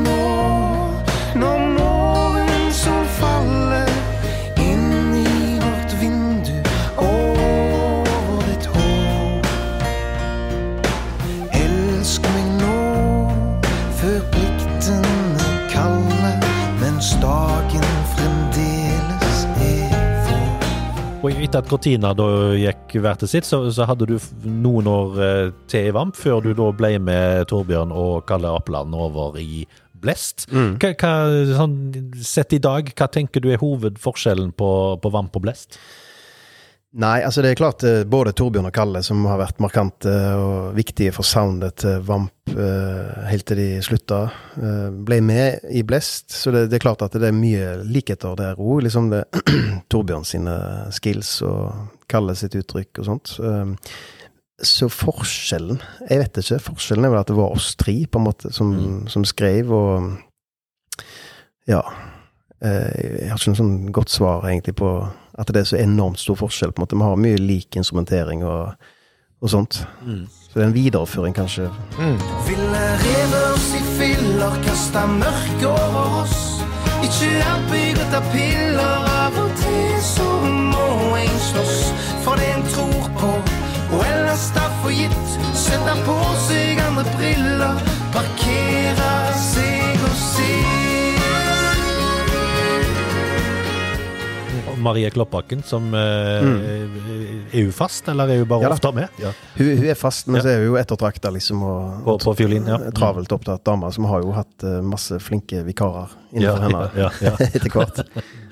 [21.58, 24.16] At Cortina da gikk hver til sitt, så, så hadde du
[24.46, 28.94] noen år eh, til i Vamp, før du da ble med Torbjørn og Kalle Apeland
[28.94, 29.64] over i
[29.98, 30.46] Blest.
[30.78, 31.14] Hva, hva,
[31.58, 31.78] sånn,
[32.22, 34.70] sett i dag, hva tenker du er hovedforskjellen på,
[35.02, 35.80] på Vamp og Blest?
[36.96, 40.78] Nei, altså det er klart eh, både Torbjørn og Kalle som har vært markante og
[40.78, 44.22] viktige for soundet til Vamp eh, helt til de slutta,
[44.56, 46.32] eh, ble med i Blest.
[46.32, 48.86] Så det, det er klart at det er mye likheter der òg.
[48.88, 49.26] Liksom det
[49.92, 50.56] Torbjørn sine
[50.96, 53.36] skills og Kalle sitt uttrykk og sånt.
[54.64, 56.62] Så forskjellen Jeg vet ikke.
[56.70, 58.72] Forskjellen er vel at det var oss tre på en måte som,
[59.12, 61.04] som skrev, og
[61.68, 61.84] ja.
[62.64, 64.96] Jeg har ikke noe sånn godt svar egentlig på
[65.38, 66.72] at det er så enormt stor forskjell.
[66.72, 66.96] på en måte.
[66.96, 68.74] Vi har mye lik instrumentering og,
[69.42, 69.74] og sånt.
[69.74, 71.70] Så det er en videreføring, kanskje.
[72.48, 76.64] Ville rever i filler kasta mørke over oss.
[77.06, 80.28] Ikke er bygget av piller, av og til så
[80.74, 80.88] må
[81.22, 81.78] en slåss
[82.26, 83.32] for det en tror på.
[83.94, 87.78] Og ellers da for gitt, sette på seg andre briller,
[94.88, 96.58] Marie Kloppbakken, som mm.
[97.52, 99.20] Er hun fast, eller er hun bare Ja ofte med?
[99.22, 99.34] Ja.
[99.58, 101.64] Hun, hun er fast, men så er hun jo ettertrakta, liksom.
[101.64, 102.80] Og, På, på fiolin, ja.
[102.96, 107.34] Travelt opptatt dame, som har jo hatt eh, masse flinke vikarer innenfor henne ja, ja.
[107.48, 108.04] etter hvert.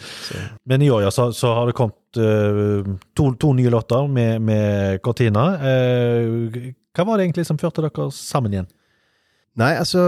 [0.70, 4.42] Men i år ja, så, så har det kommet uh, to, to nye låter med,
[4.42, 5.46] med Cortina.
[5.60, 8.72] Uh, hva var det egentlig som førte dere sammen igjen?
[9.56, 10.02] Nei, altså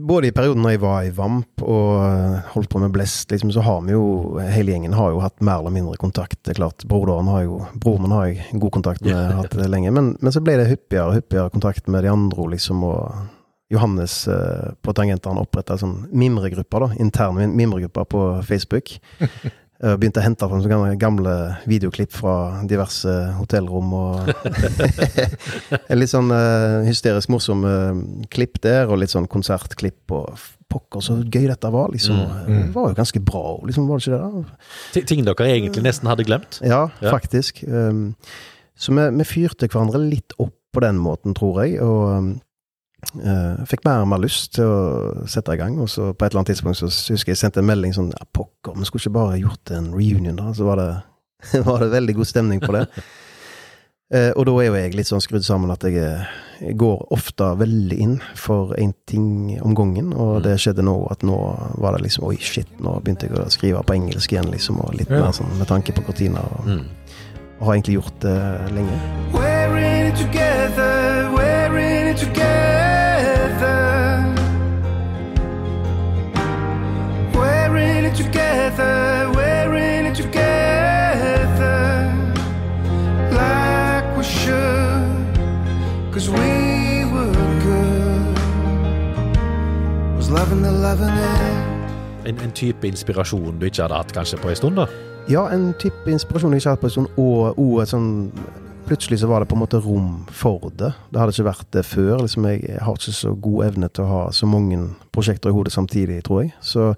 [0.00, 3.52] Både i perioden når jeg var i Vamp og eh, holdt på med Blest, liksom,
[3.52, 6.38] så har vi jo Hele gjengen har jo hatt mer eller mindre kontakt.
[6.40, 9.68] Det er klart, Broderen har jo Broren min har jeg god kontakt med, hatt det
[9.68, 9.92] lenge.
[9.92, 12.82] Men, men så ble det hyppigere og hyppigere kontakt med de andre, liksom.
[12.88, 13.28] Og
[13.72, 17.02] Johannes eh, på Tangentene oppretta sånn mimregrupper, da.
[17.04, 18.96] Interne mimregrupper på Facebook.
[19.82, 21.32] Eh, Begynte å hente fram gamle- gamle
[21.66, 22.34] videoklipp fra
[22.70, 24.28] diverse hotellrom og
[25.90, 30.36] En litt sånn eh, hysterisk morsom eh, klipp der, og litt sånn konsertklipp og
[30.72, 32.16] Pokker, så gøy dette var, liksom.
[32.46, 34.22] Mm, Det var jo ganske bra, liksom, var det ikke det?
[34.22, 34.70] da?
[34.94, 36.62] T Ting dere egentlig nesten hadde glemt?
[36.64, 37.10] Ja, Ja.
[37.12, 37.60] faktisk.
[37.68, 38.14] Um,
[38.72, 42.30] så vi, vi fyrte hverandre litt opp på den måten, tror jeg, og um,
[43.22, 45.78] eh, fikk mer og mer lyst til å sette i gang.
[45.82, 48.24] Og så på et eller annet tidspunkt så husker jeg sendte en melding sånn ja,
[48.32, 50.52] Pokker, vi skulle ikke bare gjort en reunion, da?
[50.56, 50.90] Så var det,
[51.68, 52.86] var det veldig god stemning på det.
[54.14, 55.96] uh, og da er jo jeg litt sånn skrudd sammen at jeg,
[56.62, 60.12] jeg går ofte veldig inn for én ting om gangen.
[60.14, 61.38] Og det skjedde nå at nå
[61.82, 64.78] var det liksom Oi, shit, nå begynte jeg å skrive på engelsk igjen, liksom.
[64.84, 65.24] Og litt Ja.
[65.26, 66.44] mer sånn med tanke på kortina.
[66.58, 66.84] Og, Mm.
[67.58, 68.38] og har egentlig gjort det
[68.74, 68.96] lenge.
[69.32, 70.61] We're in it together,
[92.26, 94.78] En, en type inspirasjon du ikke hadde hatt kanskje på en stund?
[94.78, 94.86] da?
[95.30, 98.12] Ja, en type inspirasjon jeg ikke hadde hatt på en stund, og, og sånn
[98.82, 100.88] Plutselig så var det på en måte rom for det.
[101.14, 102.16] Det hadde ikke vært det før.
[102.24, 104.80] Liksom jeg, har ikke så god evne til å ha så mange
[105.14, 106.50] prosjekter i hodet samtidig, tror jeg.
[106.66, 106.88] Så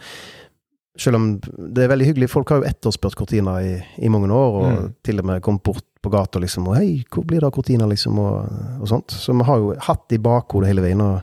[0.96, 4.56] selv om det er veldig hyggelig Folk har jo etterspurt Cortina i, i mange år,
[4.62, 4.94] og Mm.
[5.04, 7.88] til og med kommet bort på gata liksom og 'Hei, hvor blir det av Cortina?'
[7.88, 8.48] liksom, og,
[8.80, 9.12] og sånt.
[9.12, 11.00] Så vi har jo hatt det i bakhodet hele veien.
[11.00, 11.20] og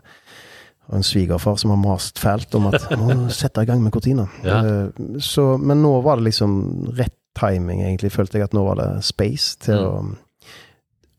[0.90, 4.26] og en svigerfar som har mast fælt om at må sette i gang med Cortina.
[4.44, 4.58] Ja.
[4.66, 8.12] Eh, Så, men nå var det liksom rett timing, egentlig.
[8.12, 9.88] Følte jeg at nå var det space til Mm.
[9.88, 10.18] å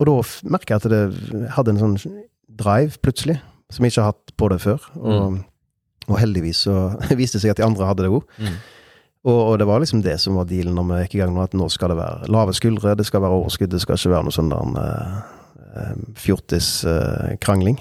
[0.02, 0.16] Og da
[0.50, 1.96] merka jeg at det hadde en sånn
[2.58, 3.38] drive, plutselig,
[3.70, 4.80] som jeg ikke har hatt på det før.
[4.98, 5.38] Og,
[6.08, 8.24] og heldigvis så viste det seg at de andre hadde det òg.
[8.42, 8.56] Mm.
[9.24, 11.44] Og, og det var liksom det som var dealen når vi gikk i gang nå,
[11.46, 14.26] at nå skal det være lave skuldre, det skal være overskudd, det skal ikke være
[14.26, 15.20] noe sånn der uh,
[16.18, 17.78] fjortis-krangling.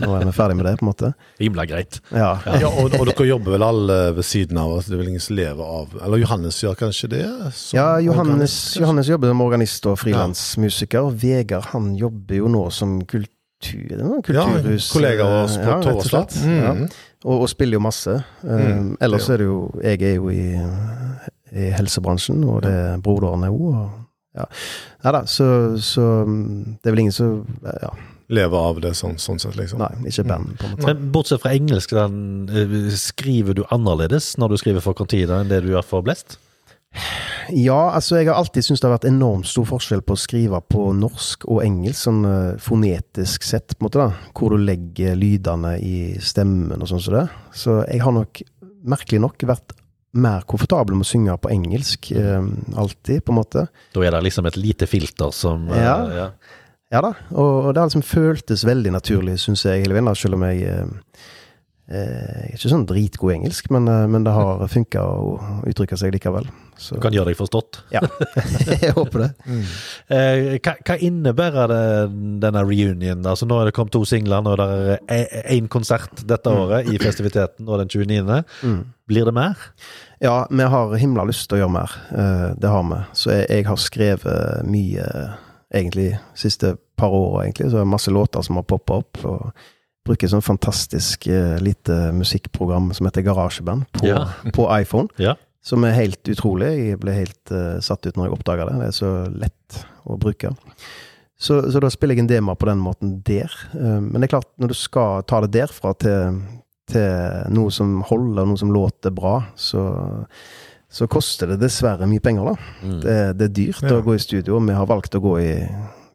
[0.00, 1.10] nå er vi ferdig med det, på en måte.
[1.40, 1.98] Rimelig greit.
[2.14, 2.30] Ja.
[2.60, 4.86] Ja, og, og dere jobber vel alle ved siden av oss?
[4.90, 7.24] Det er vel ingen som lever av Eller Johannes gjør kanskje det?
[7.56, 8.56] som Ja, Johannes.
[8.80, 11.10] Johannes jobber som organist og frilansmusiker.
[11.20, 13.36] Vegard han jobber jo nå som kultur...
[13.60, 14.86] Er Ja, kulturhus...
[14.94, 16.36] kollega av oss på ja, Torvslett.
[16.36, 16.60] og Torvastad.
[16.64, 16.74] Ja.
[16.78, 16.86] Mm.
[17.28, 18.14] Og, og spiller jo masse.
[18.40, 20.46] Um, Mm, ellers det er det jo Jeg er jo i,
[21.52, 23.99] i helsebransjen, og det er broderen òg.
[24.36, 24.46] Ja.
[25.04, 25.46] Nei da, så,
[25.82, 27.90] så um, det er vel ingen som Ja,
[28.30, 29.80] Lever av det sånn, sånn sett, liksom.
[29.82, 30.86] nei, ikke band, på en måte.
[30.86, 35.50] Men bortsett fra engelsk, den, eh, skriver du annerledes når du skriver for Cortina enn
[35.50, 36.38] det du gjør for Blest?
[37.50, 40.60] Ja, altså jeg har alltid syntes det har vært enormt stor forskjell på å skrive
[40.70, 45.18] på norsk og engelsk, sånn eh, fonetisk sett, på en måte da, hvor du legger
[45.18, 47.26] lydene i stemmen og sånn som det.
[47.50, 48.44] Så jeg har nok,
[48.94, 49.74] merkelig nok, vært
[50.12, 52.46] mer komfortabel med å synge på engelsk, eh,
[52.76, 53.66] alltid, på en måte.
[53.94, 55.98] Da er det liksom et lite filter som eh, Ja.
[56.16, 56.30] ja.
[56.90, 60.34] Ja da, og, og det har liksom føltes veldig naturlig, syns jeg, hele veien, selv
[60.34, 61.28] om jeg eh,
[61.90, 65.30] eh, ikke sånn dritgod engelsk, men, eh, men det har funka å
[65.70, 66.48] uttrykke seg likevel.
[66.80, 67.82] Så Du kan gjøre deg forstått.
[67.92, 68.00] ja,
[68.80, 69.30] jeg håper det.
[70.08, 71.82] Eh, hva, hva innebærer det,
[72.40, 73.26] denne reunion?
[73.26, 75.18] Altså Nå er det kommet to singler, nå er det
[75.58, 78.40] én konsert dette året i festiviteten, og den 29.
[78.64, 78.80] Mm.
[79.10, 79.68] Blir det mer?
[80.22, 81.98] Ja, vi har himla lyst til å gjøre mer.
[82.12, 83.02] Eh, det har vi.
[83.12, 85.06] Så jeg, jeg har skrevet mye,
[85.74, 87.68] egentlig, siste par åra, egentlig.
[87.70, 89.20] Så det er masse låter som har poppa opp.
[89.24, 89.50] Og
[90.10, 94.24] bruker et sånt fantastisk uh, lite musikkprogram som heter Garasjeband, på, Ja.
[94.56, 95.08] på iPhone.
[95.22, 95.36] Ja.
[95.62, 96.70] Som er helt utrolig.
[96.90, 98.78] Jeg ble helt uh, satt ut når jeg oppdaga det.
[98.80, 100.54] Det er så lett å bruke.
[101.40, 103.52] Så, så da spiller jeg en demo på den måten der.
[103.74, 106.40] Uh, men det er klart, når du skal ta det derfra til,
[106.90, 109.84] til noe som holder, noe som låter bra, så,
[110.90, 112.72] så koster det dessverre mye penger, da.
[112.84, 112.98] Mm.
[113.04, 113.96] Det, det er dyrt Ja.
[114.00, 114.56] å gå i studio.
[114.58, 115.52] og Vi har valgt å gå i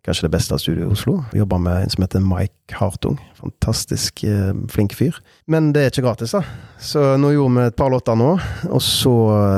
[0.05, 1.17] kanskje det beste studioet i Oslo.
[1.35, 3.17] Jobba med en som heter Mike Hartung.
[3.39, 5.17] Fantastisk eh, flink fyr.
[5.51, 6.41] Men det er ikke gratis, da.
[6.81, 8.31] Så nå gjorde vi et par låter nå,
[8.73, 9.11] og så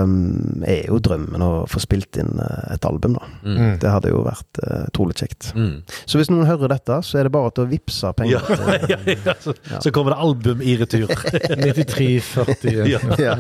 [0.04, 3.30] um, er jo drømmen å få spilt inn eh, et album, da.
[3.48, 3.78] Mm.
[3.82, 5.50] Det hadde jo vært utrolig kjekt.
[5.58, 5.82] Mm.
[6.06, 8.48] Så hvis noen hører dette, så er det bare til å vippse Ja, penger.
[8.48, 11.08] til- ja, ja, så, så kommer det album i retur.
[11.68, 13.00] 93-40 Ja.
[13.18, 13.36] Ja.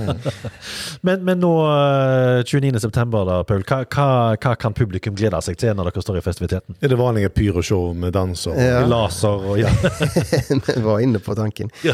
[1.05, 2.79] Men, men nå, eh, 29.
[2.83, 4.07] september, da, Paul, hva, hva,
[4.39, 6.77] hva kan publikum glede seg til når dere står i festiviteten?
[6.81, 8.81] Er det vanlige pyroshow med dans og Ja.
[8.89, 9.71] Laser og ja.
[10.75, 11.71] Vi var inne på tanken.
[11.85, 11.93] Ja.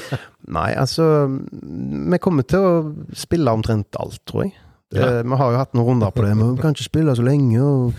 [0.53, 2.73] Nei, altså Vi kommer til å
[3.17, 4.55] spille omtrent alt, tror jeg.
[4.93, 5.23] Det, Ja.
[5.25, 7.57] Vi har jo hatt noen runder på det, men vi kan ikke spille så lenge.
[7.65, 7.93] Og,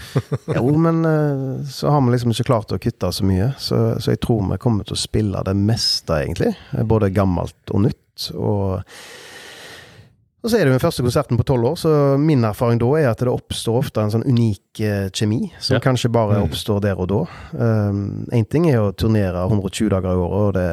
[0.55, 3.49] jo, men eh, så har vi liksom ikke klart å kutte så mye.
[3.59, 6.53] Så, så jeg tror vi kommer til å spille det meste, egentlig.
[6.87, 8.29] Både gammelt og nytt.
[8.39, 8.85] Og,
[10.45, 12.87] og så er det jo den første konserten på tolv år, så min erfaring da
[13.01, 15.81] er at det oppstår ofte en sånn unik eh, kjemi, som Ja.
[15.81, 16.51] kanskje bare Mm.
[16.51, 17.23] oppstår der og da.
[18.33, 20.69] Én ting er å turnere 120 dager i året, og det,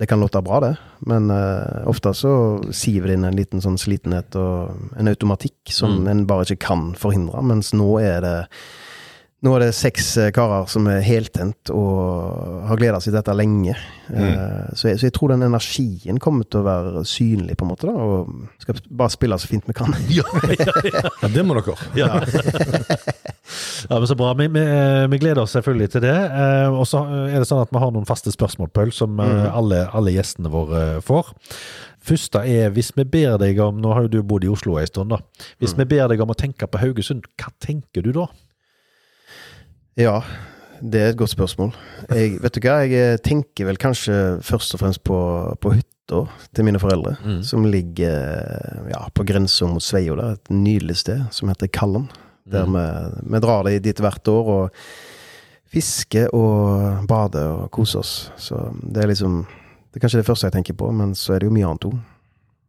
[0.00, 0.72] det kan låte bra, det.
[1.06, 2.32] Men uh, ofte så
[2.74, 6.08] siver det inn en liten sånn slitenhet og en automatikk som Mm.
[6.10, 7.42] en bare ikke kan forhindre.
[7.44, 8.36] Mens nå er det
[9.44, 13.34] nå er det seks eh, karer som er heltent og har gleda seg til dette
[13.36, 13.74] lenge.
[14.08, 17.70] Eh, Så, jeg, så jeg tror den energien kommer til å være synlig, på en
[17.74, 17.90] måte.
[17.90, 19.92] da Og skal bare spille så fint vi kan.
[20.18, 20.24] ja,
[20.56, 21.02] ja, ja.
[21.22, 21.76] Ja, det må dere.
[21.98, 22.08] Ja.
[22.16, 24.32] ja, men Så bra.
[24.40, 24.64] Vi, vi,
[25.12, 26.16] vi gleder oss selvfølgelig til det.
[26.16, 29.50] Eh, Og så er det sånn at vi har noen faste spørsmål, Paul, som mm.
[29.52, 31.34] alle, alle gjestene våre får.
[32.06, 34.88] Første er, hvis vi ber deg om Nå har jo du bodd i Oslo en
[34.88, 35.20] stund, da.
[35.60, 38.28] Hvis vi ber deg om å tenke på Haugesund, hva tenker du da?
[39.96, 40.18] Ja,
[40.82, 41.72] det er et godt spørsmål.
[42.12, 45.16] Jeg, vet du hva, jeg eh, tenker vel kanskje først og fremst på,
[45.62, 47.14] på hytta til mine foreldre.
[47.24, 47.38] Mm.
[47.48, 50.16] Som ligger eh, ja, på grensa mot Sveio.
[50.20, 52.10] der, Et nydelig sted som heter Kallen.
[52.46, 52.76] Der Mm.
[52.76, 54.70] vi, vi drar dit- hvert år og
[55.72, 58.30] fisker og bader og koser oss.
[58.36, 59.46] Så det er liksom
[59.92, 61.84] Det er kanskje det første jeg tenker på, men så er det jo mye annet
[61.88, 61.96] òg.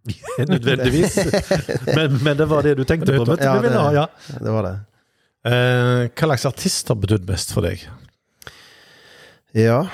[0.48, 1.18] Nødvendigvis.
[1.98, 3.26] Men, men det var det du tenkte på?
[3.42, 4.06] Ja, det- ja.
[4.40, 4.76] Det var det.
[5.48, 7.86] Eh, hva slags artist har betydd mest for deg?
[9.56, 9.86] Ja,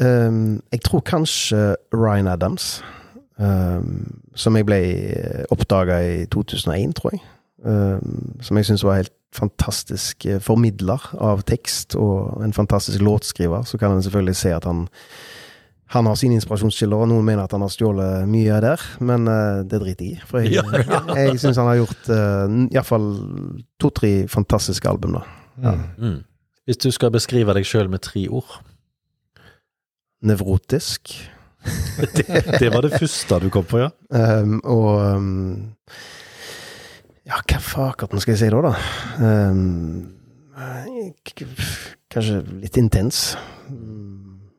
[0.00, 2.80] um, jeg tror kanskje Ryan Adams.
[3.36, 4.78] Um, som jeg ble
[5.52, 7.22] oppdaga i 2001, tror jeg.
[7.62, 13.64] Um, som jeg syns var helt fantastisk eh, formidler av tekst, og en fantastisk låtskriver.
[13.68, 14.86] Så kan en selvfølgelig se at han
[15.92, 19.60] han har sine inspirasjonskilder, og noen mener at han har stjålet mye der, men uh,
[19.68, 20.26] det driter jeg i.
[20.28, 23.08] For jeg, Ja, jeg syns han har gjort uh, iallfall
[23.82, 25.24] to-tre fantastiske album, da.
[25.62, 25.74] Ja.
[26.00, 26.20] Mm.
[26.64, 28.60] Hvis du skal beskrive deg sjøl med tre ord
[30.22, 31.10] Nevrotisk.
[32.16, 32.26] det,
[32.60, 33.88] det var det første du kom på, ja?
[34.14, 35.74] Um, og um,
[37.26, 38.72] Ja, hva fakerten skal jeg si da, da?
[39.22, 40.14] Um,
[41.26, 41.50] k- k-
[42.12, 43.32] kanskje litt intens.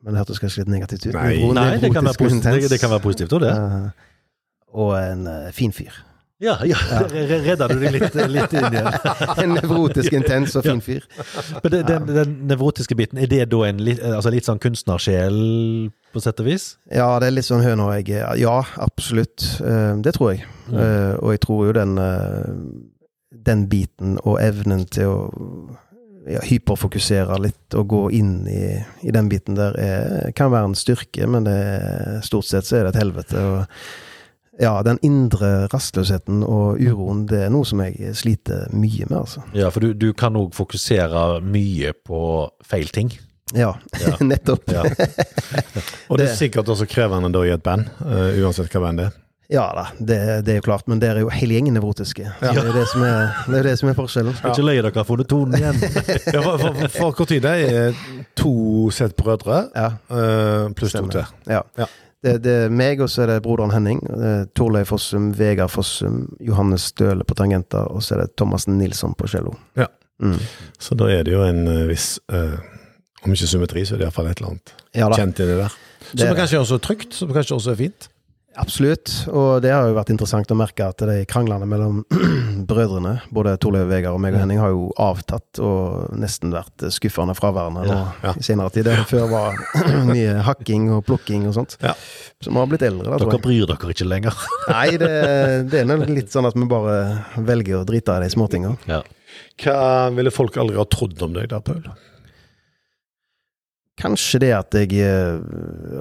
[0.04, 1.14] Men det hørtes kanskje litt negativt ut.
[1.16, 1.36] Nei.
[1.56, 3.54] Nei, det kan, positivt, det, kan være positivt òg, det.
[3.56, 4.10] Uh,
[4.84, 5.96] og en uh, fin fyr.
[6.42, 6.76] Ja, ja.
[7.08, 8.88] Redda du deg litt, litt inn igjen?
[9.44, 11.06] En nevrotisk, intens og fin fyr.
[11.62, 15.38] Men det, den, den nevrotiske biten, er det da en altså litt sånn kunstnersjel,
[16.12, 16.74] på sett og vis?
[16.92, 18.26] Ja, det er litt sånn høna og egget.
[18.42, 19.46] Ja, absolutt.
[20.04, 20.44] Det tror jeg.
[20.74, 21.96] Og jeg tror jo den
[23.44, 25.16] den biten og evnen til å
[26.30, 28.62] ja, hyperfokusere litt og gå inn i,
[29.04, 32.78] i den biten der er, kan være en styrke, men det, er- stort sett så
[32.80, 33.42] er det et helvete.
[33.44, 39.16] Og ja, den indre rastløsheten og uroen, det er noe som jeg sliter mye med,
[39.24, 39.42] altså.
[39.56, 42.20] Ja, for du, du kan òg fokusere mye på
[42.64, 43.10] feil ting.
[43.54, 44.14] Ja, Ja.
[44.24, 44.70] nettopp.
[44.72, 44.84] Ja.
[46.08, 49.10] Og det er sikkert også krevende da i et band, uh, uansett hva band det
[49.10, 49.18] er.
[49.52, 52.30] Ja da, det, det er jo klart, men dere er jo hele gjengen nevrotiske.
[52.40, 54.38] Det er jo det som er, det er, det som er forskjellen.
[54.40, 55.82] Ikke leie dere har funnet tonen igjen.
[56.34, 56.62] Ja, for,
[56.94, 57.98] for, for det er
[58.38, 58.54] to
[58.94, 61.28] sett brødre, Ja, eh, pluss to til.
[61.50, 61.60] Ja.
[61.76, 61.90] Ja.
[62.24, 64.00] Det, det er meg, og så er det broderen Henning.
[64.08, 69.12] eh, Torleif Fossum, Vegard Fossum, Johannes Støle på tangenter, og så er det Thomas Nilsson
[69.18, 69.52] på cello.
[69.76, 69.90] Ja.
[70.22, 70.38] Mm.
[70.80, 72.54] Så da er det jo en eh, viss uh,
[73.26, 75.74] Om ikke symmetri, så er det iallfall et eller annet Ja i det der.
[76.12, 78.06] Som kanskje også er trygt, som kanskje også er fint.
[78.60, 79.10] Absolutt.
[79.32, 82.02] Og det har jo vært interessant å merke at de kranglene mellom
[82.70, 87.34] brødrene, både Torleif, Vegard og meg og Henning, har jo avtatt og nesten vært skuffende
[87.38, 88.34] fraværende nå Ja.
[88.38, 88.86] i senere tid.
[88.88, 89.58] Det før var
[90.12, 91.76] mye hakking og plukking og sånt.
[91.84, 91.96] Ja.
[92.44, 93.46] Som har blitt eldre, da, tror Dere jeg.
[93.48, 94.40] bryr dere ikke lenger.
[94.74, 95.12] Nei, det,
[95.72, 96.96] det er litt sånn at vi bare
[97.44, 98.74] velger å drite i de småtinga.
[98.90, 99.02] Ja.
[99.64, 99.78] Hva
[100.14, 101.82] ville folk aldri ha trodd om deg da, Paul?
[104.00, 105.38] Kanskje det at jeg eh,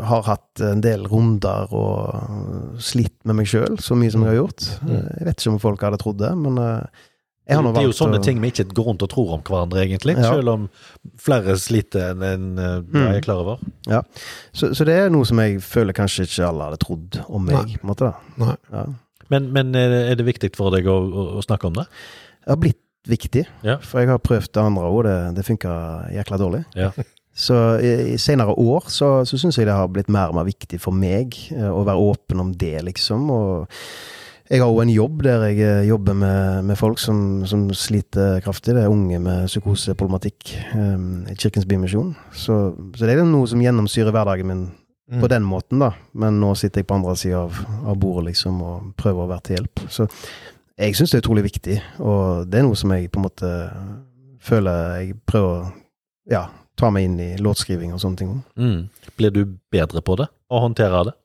[0.09, 4.39] har hatt en del runder og slitt med meg sjøl så mye som jeg har
[4.41, 4.63] gjort.
[4.81, 4.93] Mm.
[4.95, 7.03] Eh, Jeg vet ikke om folk hadde trodd det, men eh,
[7.45, 9.33] Jeg har nå det er jo sånne å- ting vi ikke går rundt og tror
[9.35, 10.15] om hverandre, egentlig.
[10.17, 10.31] Ja.
[10.33, 10.69] Selv om
[11.19, 12.87] flere sliter enn Mm.
[12.97, 13.59] jeg er klar over.
[13.85, 14.01] Ja.
[14.53, 17.55] Så, så det er noe som jeg føler kanskje ikke alle hadde trodd om meg.
[17.61, 17.77] Nei.
[17.81, 18.13] en måte.
[18.41, 18.55] Nei.
[18.71, 18.85] Ja.
[19.29, 20.97] Men, men er det- viktig for deg å,
[21.37, 21.85] å snakke om det?
[22.45, 23.77] Det har blitt viktig, Ja.
[23.83, 25.03] for jeg har prøvd det andre òg.
[25.03, 26.63] Det, det funka jækla dårlig.
[26.79, 26.91] Ja.
[27.33, 30.45] Så i, i senere år så, så syns jeg det har blitt mer og mer
[30.45, 33.25] viktig for meg eh, å være åpen om det, liksom.
[33.33, 33.73] Og
[34.51, 38.37] jeg har òg en jobb der jeg eh, jobber med, med folk som, som sliter
[38.45, 38.75] kraftig.
[38.77, 42.13] Det er unge med psykoseproblematikk um, i Kirkens Bymisjon.
[42.37, 42.59] Så,
[42.93, 44.65] så det er noe som gjennomsyrer hverdagen min
[45.11, 45.19] Mm.
[45.21, 45.89] på den måten, da.
[46.15, 47.57] Men nå sitter jeg på andre sida av,
[47.91, 49.81] av bordet, liksom, og prøver å være til hjelp.
[49.91, 50.05] Så
[50.79, 53.49] jeg syns det er utrolig viktig, og det er noe som jeg på en måte
[54.43, 55.67] føler jeg prøver å
[56.31, 56.45] ja,
[56.79, 58.37] ta meg inn i låtskriving og sånne ting.
[58.57, 59.11] Mm.
[59.19, 59.43] Blir du
[59.73, 60.29] bedre på det?
[60.49, 61.15] Å håndtere det?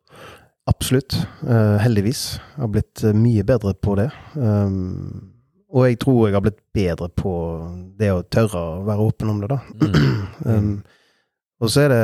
[0.68, 1.16] Absolutt.
[1.42, 2.22] Uh, heldigvis.
[2.36, 4.11] Jeg har blitt eh, mye bedre på det.
[4.36, 5.32] Um,
[5.72, 7.32] og jeg tror jeg har blitt bedre på
[8.01, 9.61] det å tørre å være åpen om det, da.
[10.49, 10.84] Um,
[11.59, 12.03] og så er det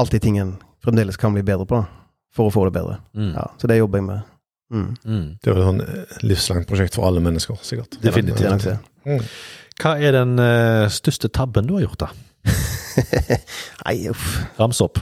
[0.00, 2.96] alltid ting en fremdeles kan bli bedre på, da, for å få det bedre.
[3.12, 3.34] Mm.
[3.34, 4.30] Ja, så det jobber jeg med.
[4.72, 4.86] Mm.
[5.04, 5.26] Mm.
[5.36, 7.98] Det er jo et sånn eh, livslangt prosjekt for alle mennesker, sikkert.
[8.02, 8.70] Definitivt.
[9.04, 9.26] Mm.
[9.82, 10.40] Hva er den
[10.94, 12.10] største tabben du har gjort, da?
[13.84, 14.26] Nei, uff.
[14.58, 15.00] Rams opp.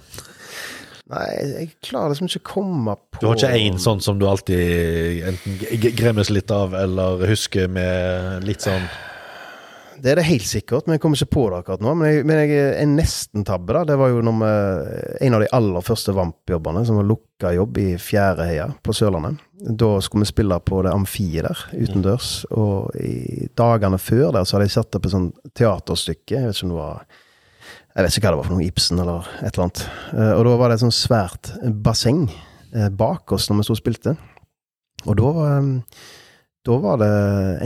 [1.12, 4.24] Nei, jeg klarer liksom ikke å komme på Du har ikke én sånn som du
[4.28, 5.59] alltid enten
[5.99, 8.86] gremmes litt av, eller husker med litt sånn
[9.99, 11.93] Det er det helt sikkert, men jeg kommer ikke på det akkurat nå.
[11.99, 13.82] Men jeg, men jeg er nesten tabbe, da.
[13.93, 14.47] Det var jo vi,
[15.26, 19.43] en av de aller første Vamp-jobbene, som var lukka jobb i Fjæreheia på Sørlandet.
[19.62, 22.32] Da skulle vi spille på det amfiet der, utendørs.
[22.57, 26.40] Og i dagene før der så hadde jeg satt opp et sånt teaterstykke.
[26.40, 27.20] Jeg vet ikke om det var
[27.92, 29.84] Jeg vet ikke hva det var for noe, Ibsen eller et eller annet.
[30.16, 31.52] Eh, Og da var det et sånt svært
[31.84, 32.24] basseng
[32.72, 34.16] eh, bak oss når vi og spilte.
[35.04, 35.72] Og da var
[36.62, 37.08] da var det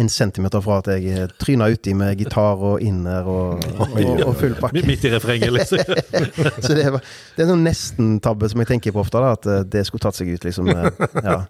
[0.00, 4.54] en centimeter fra at jeg tryna uti med gitar og inner og, og, og full
[4.56, 4.80] pakke.
[4.88, 5.82] Midt i refrenget, liksom.
[6.64, 7.04] Så det, var,
[7.36, 10.00] det er en sånn nesten-tabbe som jeg tenker på ofte, da, at eh, det skulle
[10.06, 10.72] tatt seg ut, liksom.
[10.72, 10.88] eh,
[11.26, 11.42] Ja.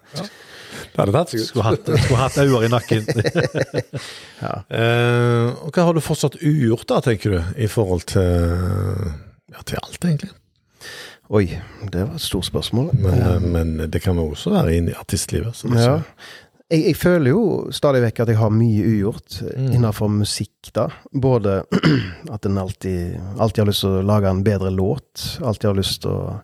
[0.97, 1.47] Det hadde tatt seg ut.
[1.51, 3.03] Skulle hatt, skulle hatt øyer i nakken.
[4.41, 8.27] Eh, og hva har du fortsatt ugjort, da, tenker du, i forhold til
[9.53, 10.29] Ja, til alt, egentlig.
[11.33, 11.45] Oi,
[11.91, 12.91] det var et stort spørsmål.
[13.01, 15.55] Men, eh, men det kan jo også være inn i artistlivet.
[15.57, 15.95] Så er Ja.
[16.69, 17.41] Jeg, jeg føler jo
[17.71, 19.69] stadig vekk at jeg har mye ugjort Mm.
[19.77, 20.89] innenfor musikk, da.
[21.15, 21.61] Både
[22.35, 25.39] at en alltid, alltid har lyst til å lage en bedre låt.
[25.41, 26.41] Alltid har lyst til å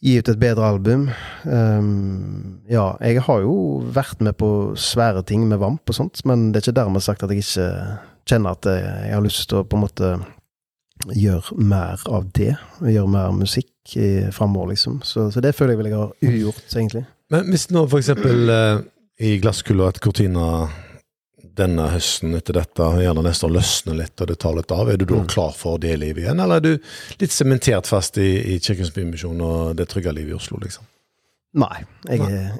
[0.00, 1.08] gi ut et bedre album.
[1.44, 3.54] Um, ja, jeg har jo
[3.92, 7.24] vært med på svære ting med Vamp og sånt, men det er ikke dermed sagt
[7.24, 7.70] at jeg ikke
[8.30, 10.12] kjenner at jeg, har lyst til å på en måte
[11.16, 12.54] gjøre mer av det.
[12.80, 13.96] Gjøre mer musikk
[14.36, 15.00] framover, liksom.
[15.04, 17.04] Så, så det føler jeg vel jeg har ugjort, egentlig.
[17.30, 18.80] Men hvis nå for eksempel eh,
[19.22, 20.46] i glasskula at Cortina
[21.58, 25.00] denne høsten etter dette gjerne neste år løsner litt og det tar litt av, er
[25.00, 26.72] du da klar for det livet igjen, eller er du
[27.22, 30.86] litt sementert fast i, i Kirkens Bymisjon og det trygge livet i Oslo, liksom?
[31.60, 32.52] Nei, jeg er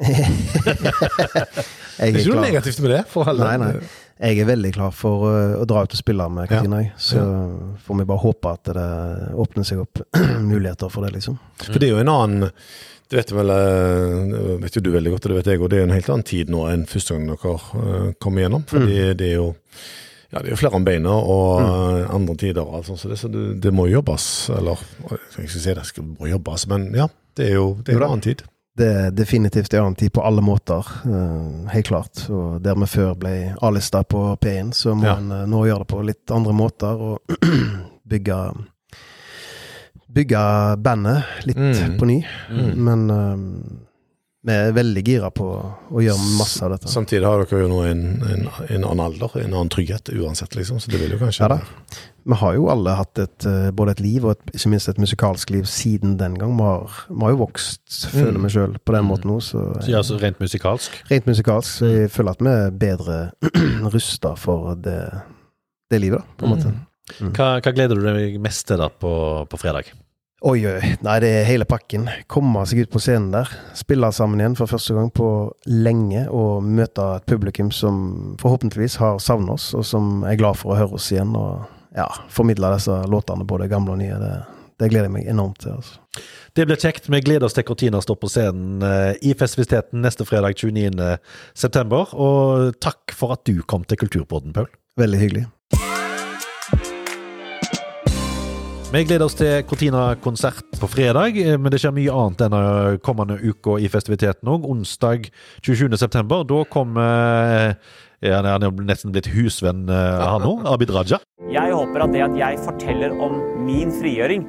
[2.01, 3.47] Jeg er ikke noe negativt med det, for alle.
[3.47, 3.91] Nei, nei.
[4.21, 6.83] Jeg er veldig klar for uh, å dra ut og spille med Katina.
[6.83, 6.93] Ja.
[7.01, 7.23] Så
[7.87, 8.89] får vi bare håpe at det
[9.41, 10.03] åpner seg opp
[10.51, 11.39] muligheter for det, liksom.
[11.63, 12.51] For det er jo en annen
[13.11, 15.71] Det vet, vel, eh, vet jo du veldig godt, og det vet jeg, òg.
[15.73, 18.63] det er en helt annen tid nå enn første gang dere eh, kom igjennom.
[18.71, 19.49] Fordi det er jo
[20.31, 22.05] ja, det er jo flere om beina og mm.
[22.15, 24.25] andre tider og alt sånt, så det, så det, det må jobbes.
[24.55, 24.79] Eller
[25.11, 28.07] jeg skal si det skal må jobbes, men ja, det er jo det er en
[28.13, 28.45] annen tid.
[28.79, 30.87] Det er definitivt en annen tid på alle måter,
[31.75, 32.23] helt klart.
[32.31, 35.17] Og der vi før ble A-lista på P1, så må Ja.
[35.19, 37.43] en nå gjøre det på litt andre måter og
[38.15, 38.39] bygge
[40.13, 41.99] Bygge bandet litt Mm.
[42.01, 42.25] på ny.
[42.51, 42.75] Mm.
[42.85, 43.81] Men um,
[44.43, 45.45] vi er veldig gira på
[45.93, 46.89] å gjøre masse av dette.
[46.89, 50.81] Samtidig har dere jo nå en, en, en annen alder, en annen trygghet uansett, liksom,
[50.81, 51.61] så det vil jo kanskje Ja da.
[52.31, 54.99] Vi har jo alle hatt et, eh, både et liv og et, ikke minst et
[55.01, 56.53] musikalsk liv siden den gang.
[56.57, 57.81] Vi har, vi har jo vokst,
[58.13, 58.43] føler Mm.
[58.45, 59.39] vi sjøl, på den måten nå.
[59.41, 60.91] Så, Så, ja, så rent musikalsk.
[61.11, 63.19] rent musikalsk så jeg føler at vi er bedre
[63.95, 64.99] rusta for det,
[65.91, 66.75] det livet, da, på en måte.
[67.19, 69.13] Hva, hva gleder du deg mest til da på,
[69.51, 69.91] på fredag?
[70.41, 70.95] Oi, oi.
[71.05, 72.07] Nei, det er hele pakken.
[72.31, 73.51] Komme seg ut på scenen der.
[73.77, 75.27] Spille sammen igjen for første gang på
[75.69, 76.23] lenge.
[76.33, 80.79] Og møte et publikum som forhåpentligvis har savnet oss, og som er glad for å
[80.79, 81.37] høre oss igjen.
[81.37, 84.17] Og ja, formidle disse låtene, både gamle og nye.
[84.17, 84.33] Det,
[84.81, 85.77] det gleder jeg meg enormt til.
[85.77, 86.25] altså.
[86.57, 87.13] Det blir kjekt.
[87.13, 91.21] Vi gleder oss til Cortina står på scenen eh, i festiviteten neste fredag 29.
[91.53, 92.17] september.
[92.17, 94.73] Og takk for at du kom til Kulturpodden, Paul.
[94.97, 95.49] Veldig hyggelig.
[98.91, 102.63] Vi gleder oss til Cortina-konsert på fredag, eh, men det skjer mye annet denne
[103.07, 104.65] kommende uka i festiviteten òg.
[104.67, 105.29] Onsdag
[105.63, 105.95] 27.
[105.97, 106.43] september.
[106.45, 107.77] Da kommer
[108.23, 110.67] Ja, Han er- nesten blitt husvenn, eh, han òg.
[110.67, 111.21] Abid Raja.
[111.51, 114.45] Jeg håper at det at jeg forteller om min frigjøring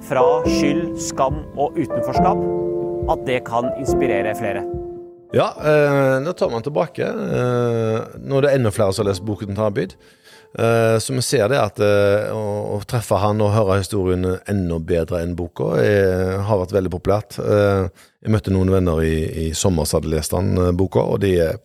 [0.00, 2.38] fra skyld, skam og utenforskap,
[3.10, 4.64] at det kan inspirere flere.
[5.34, 7.00] Ja, eh, nå tar man tilbake.
[7.00, 9.94] Eh, nå er det enda flere som har lest boken til Abid.
[10.58, 15.22] Eh, så vi ser det at eh, å, treffe han og høre historien enda bedre
[15.22, 17.38] enn boka er, har vært veldig populært.
[17.38, 17.86] Eh,
[18.20, 21.60] jeg møtte noen venner i, i sommer som hadde lest eh, boka, og de er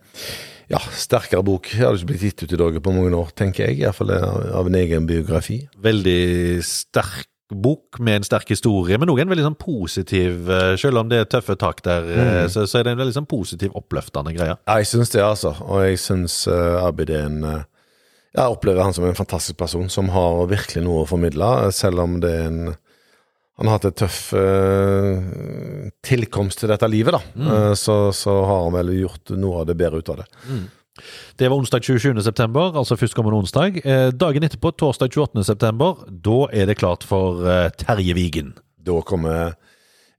[0.71, 1.69] ja, sterkere bok.
[1.73, 3.83] Jeg hadde ikke blitt gitt ut i dag på mange år, tenker jeg.
[3.83, 5.63] Iallfall av en egen biografi.
[5.81, 11.03] Veldig sterk bok med en sterk historie, men òg en veldig sånn positiv eh, Selv
[11.03, 12.49] om det er tøffe tak der, mm.
[12.49, 14.55] så, så er det en veldig sånn positiv, oppløftende greie.
[14.57, 15.53] Ja, jeg syns det, altså.
[15.65, 17.63] Og jeg syns uh, Abid er en eh,
[18.35, 22.19] Jeg opplever han som en fantastisk person som har virkelig noe å formidle, selv om
[22.23, 22.65] det er en
[23.55, 25.15] han har hatt en tøff uh,
[26.03, 27.21] tilkomst til dette livet, da.
[27.39, 30.25] Eh, så, så har han vel gjort noe av det bedre ut av det.
[31.39, 32.21] Det var onsdag 27.
[32.23, 33.79] september, altså førstkommende onsdag.
[33.83, 35.43] Eh, dagen etterpå, torsdag 28.
[35.47, 38.53] september, da er det klart for eh, Terje Vigen.
[38.75, 39.55] Da kommer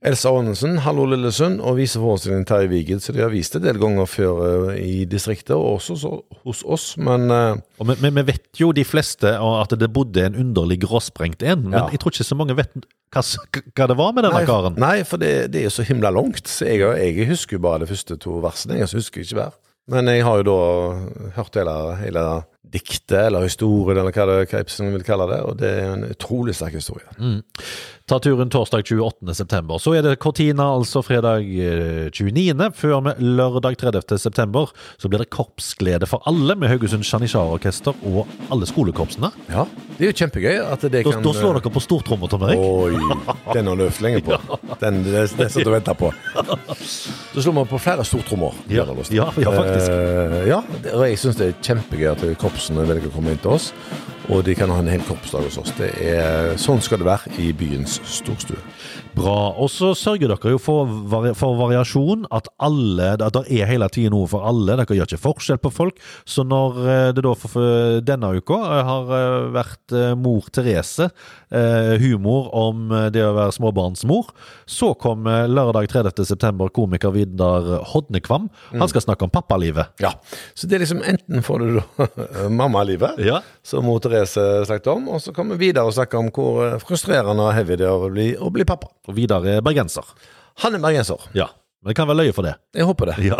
[0.05, 2.99] Elsa Aanensen, Hallo Lillesund, og viser forestillingen Terje Vigen.
[3.01, 6.11] Så de har vist det en del ganger før eh, i distriktet, og også så,
[6.45, 6.85] hos oss.
[7.01, 11.41] Men eh, Og vi, vi, vet jo de fleste at det bodde en underlig gråsprengt
[11.41, 11.87] en, men Ja.
[11.89, 14.77] jeg tror ikke så mange vet hva, hva det var med denne nei, karen.
[14.77, 16.45] nei, for det, det er jo så himla langt.
[16.45, 18.77] Så jeg, jeg husker bare de første to versene.
[18.77, 19.57] Jeg husker ikke hver.
[19.89, 22.23] Men jeg har jo da hørt hele, hele
[22.67, 26.03] diktet, eller historien, eller hva, det, hva Ibsen vil kalle det, og det er en
[26.11, 27.07] utrolig sterk historie.
[28.07, 29.33] Ta turen torsdag 28.
[29.35, 29.81] september.
[29.83, 32.69] Så er det Cortina, altså fredag eh, 29.
[32.79, 34.15] Før med lørdag 30.
[34.23, 39.33] september så blir det korpsglede for alle med Haugesund Janitsjar-orkester og alle skolekorpsene.
[39.51, 39.65] Ja,
[39.97, 42.61] det er jo kjempegøy at det Da, kan da slår dere på stortromma, Tom Erik.
[42.61, 42.99] Oi,
[43.53, 44.37] den har du øvd lenge på.
[44.77, 46.11] Den, den, den satt og venta på.
[47.33, 48.53] Så slår man på flere stortrommer.
[48.69, 49.87] Ja, det ja, ja, faktisk.
[49.89, 50.59] Uh, ja,
[50.93, 53.71] og jeg syns det er kjempegøy at korpsene velger å komme inn til oss.
[54.27, 55.71] Og de kan ha en hel korpsdag hos oss.
[55.77, 58.59] Det er, sånn skal det være i byens storstue.
[59.15, 59.53] Bra.
[59.55, 63.87] Og så sørger dere jo for, vari for variasjon, at alle, at det er hele
[63.93, 64.75] tiden noe for alle.
[64.75, 66.03] Dere gjør ikke forskjell på folk.
[66.27, 67.71] Så når eh, det da for,
[68.03, 71.09] denne uka eh, har eh, vært eh, mor Therese,
[71.51, 74.31] eh, humor om eh, det å være småbarnsmor,
[74.65, 76.25] så kommer lørdag 30.
[76.27, 78.49] september komiker Vidar Hodnekvam.
[78.73, 79.93] Han skal snakke om pappalivet.
[80.03, 80.13] Ja,
[80.53, 83.41] Så det er liksom enten får du da mammalivet, Ja.
[83.63, 87.53] som mor Therese snakket om, og så kommer Vidar og snakker om hvor frustrerende og
[87.57, 88.89] heavy det er å bli, å bli pappa.
[89.07, 90.03] Og Vidar er bergenser.
[90.63, 91.21] Han er bergenser.
[91.37, 91.47] Ja.
[91.81, 92.55] Men det kan være løye for det.
[92.75, 93.17] Jeg håper det.
[93.29, 93.37] Ja.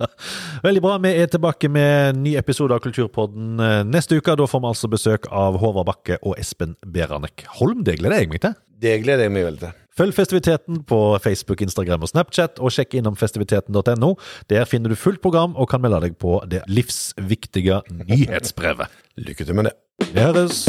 [0.66, 0.96] Veldig bra.
[1.02, 4.36] Vi er tilbake med en ny episode av Kulturpodden eh, neste uke.
[4.38, 7.80] Da får vi altså besøk av Håvard Bakke og Espen Beranek Holm.
[7.86, 8.58] Det gleder jeg meg til.
[8.82, 9.78] Det gleder jeg meg veldig til.
[9.92, 14.14] Følg festiviteten på Facebook, Instagram og Snapchat, og sjekk innom festiviteten.no.
[14.48, 19.02] Der finner du fullt program og kan melde deg på det livsviktige nyhetsbrevet.
[19.20, 19.76] Lykke til med det.
[20.08, 20.64] Vi høres!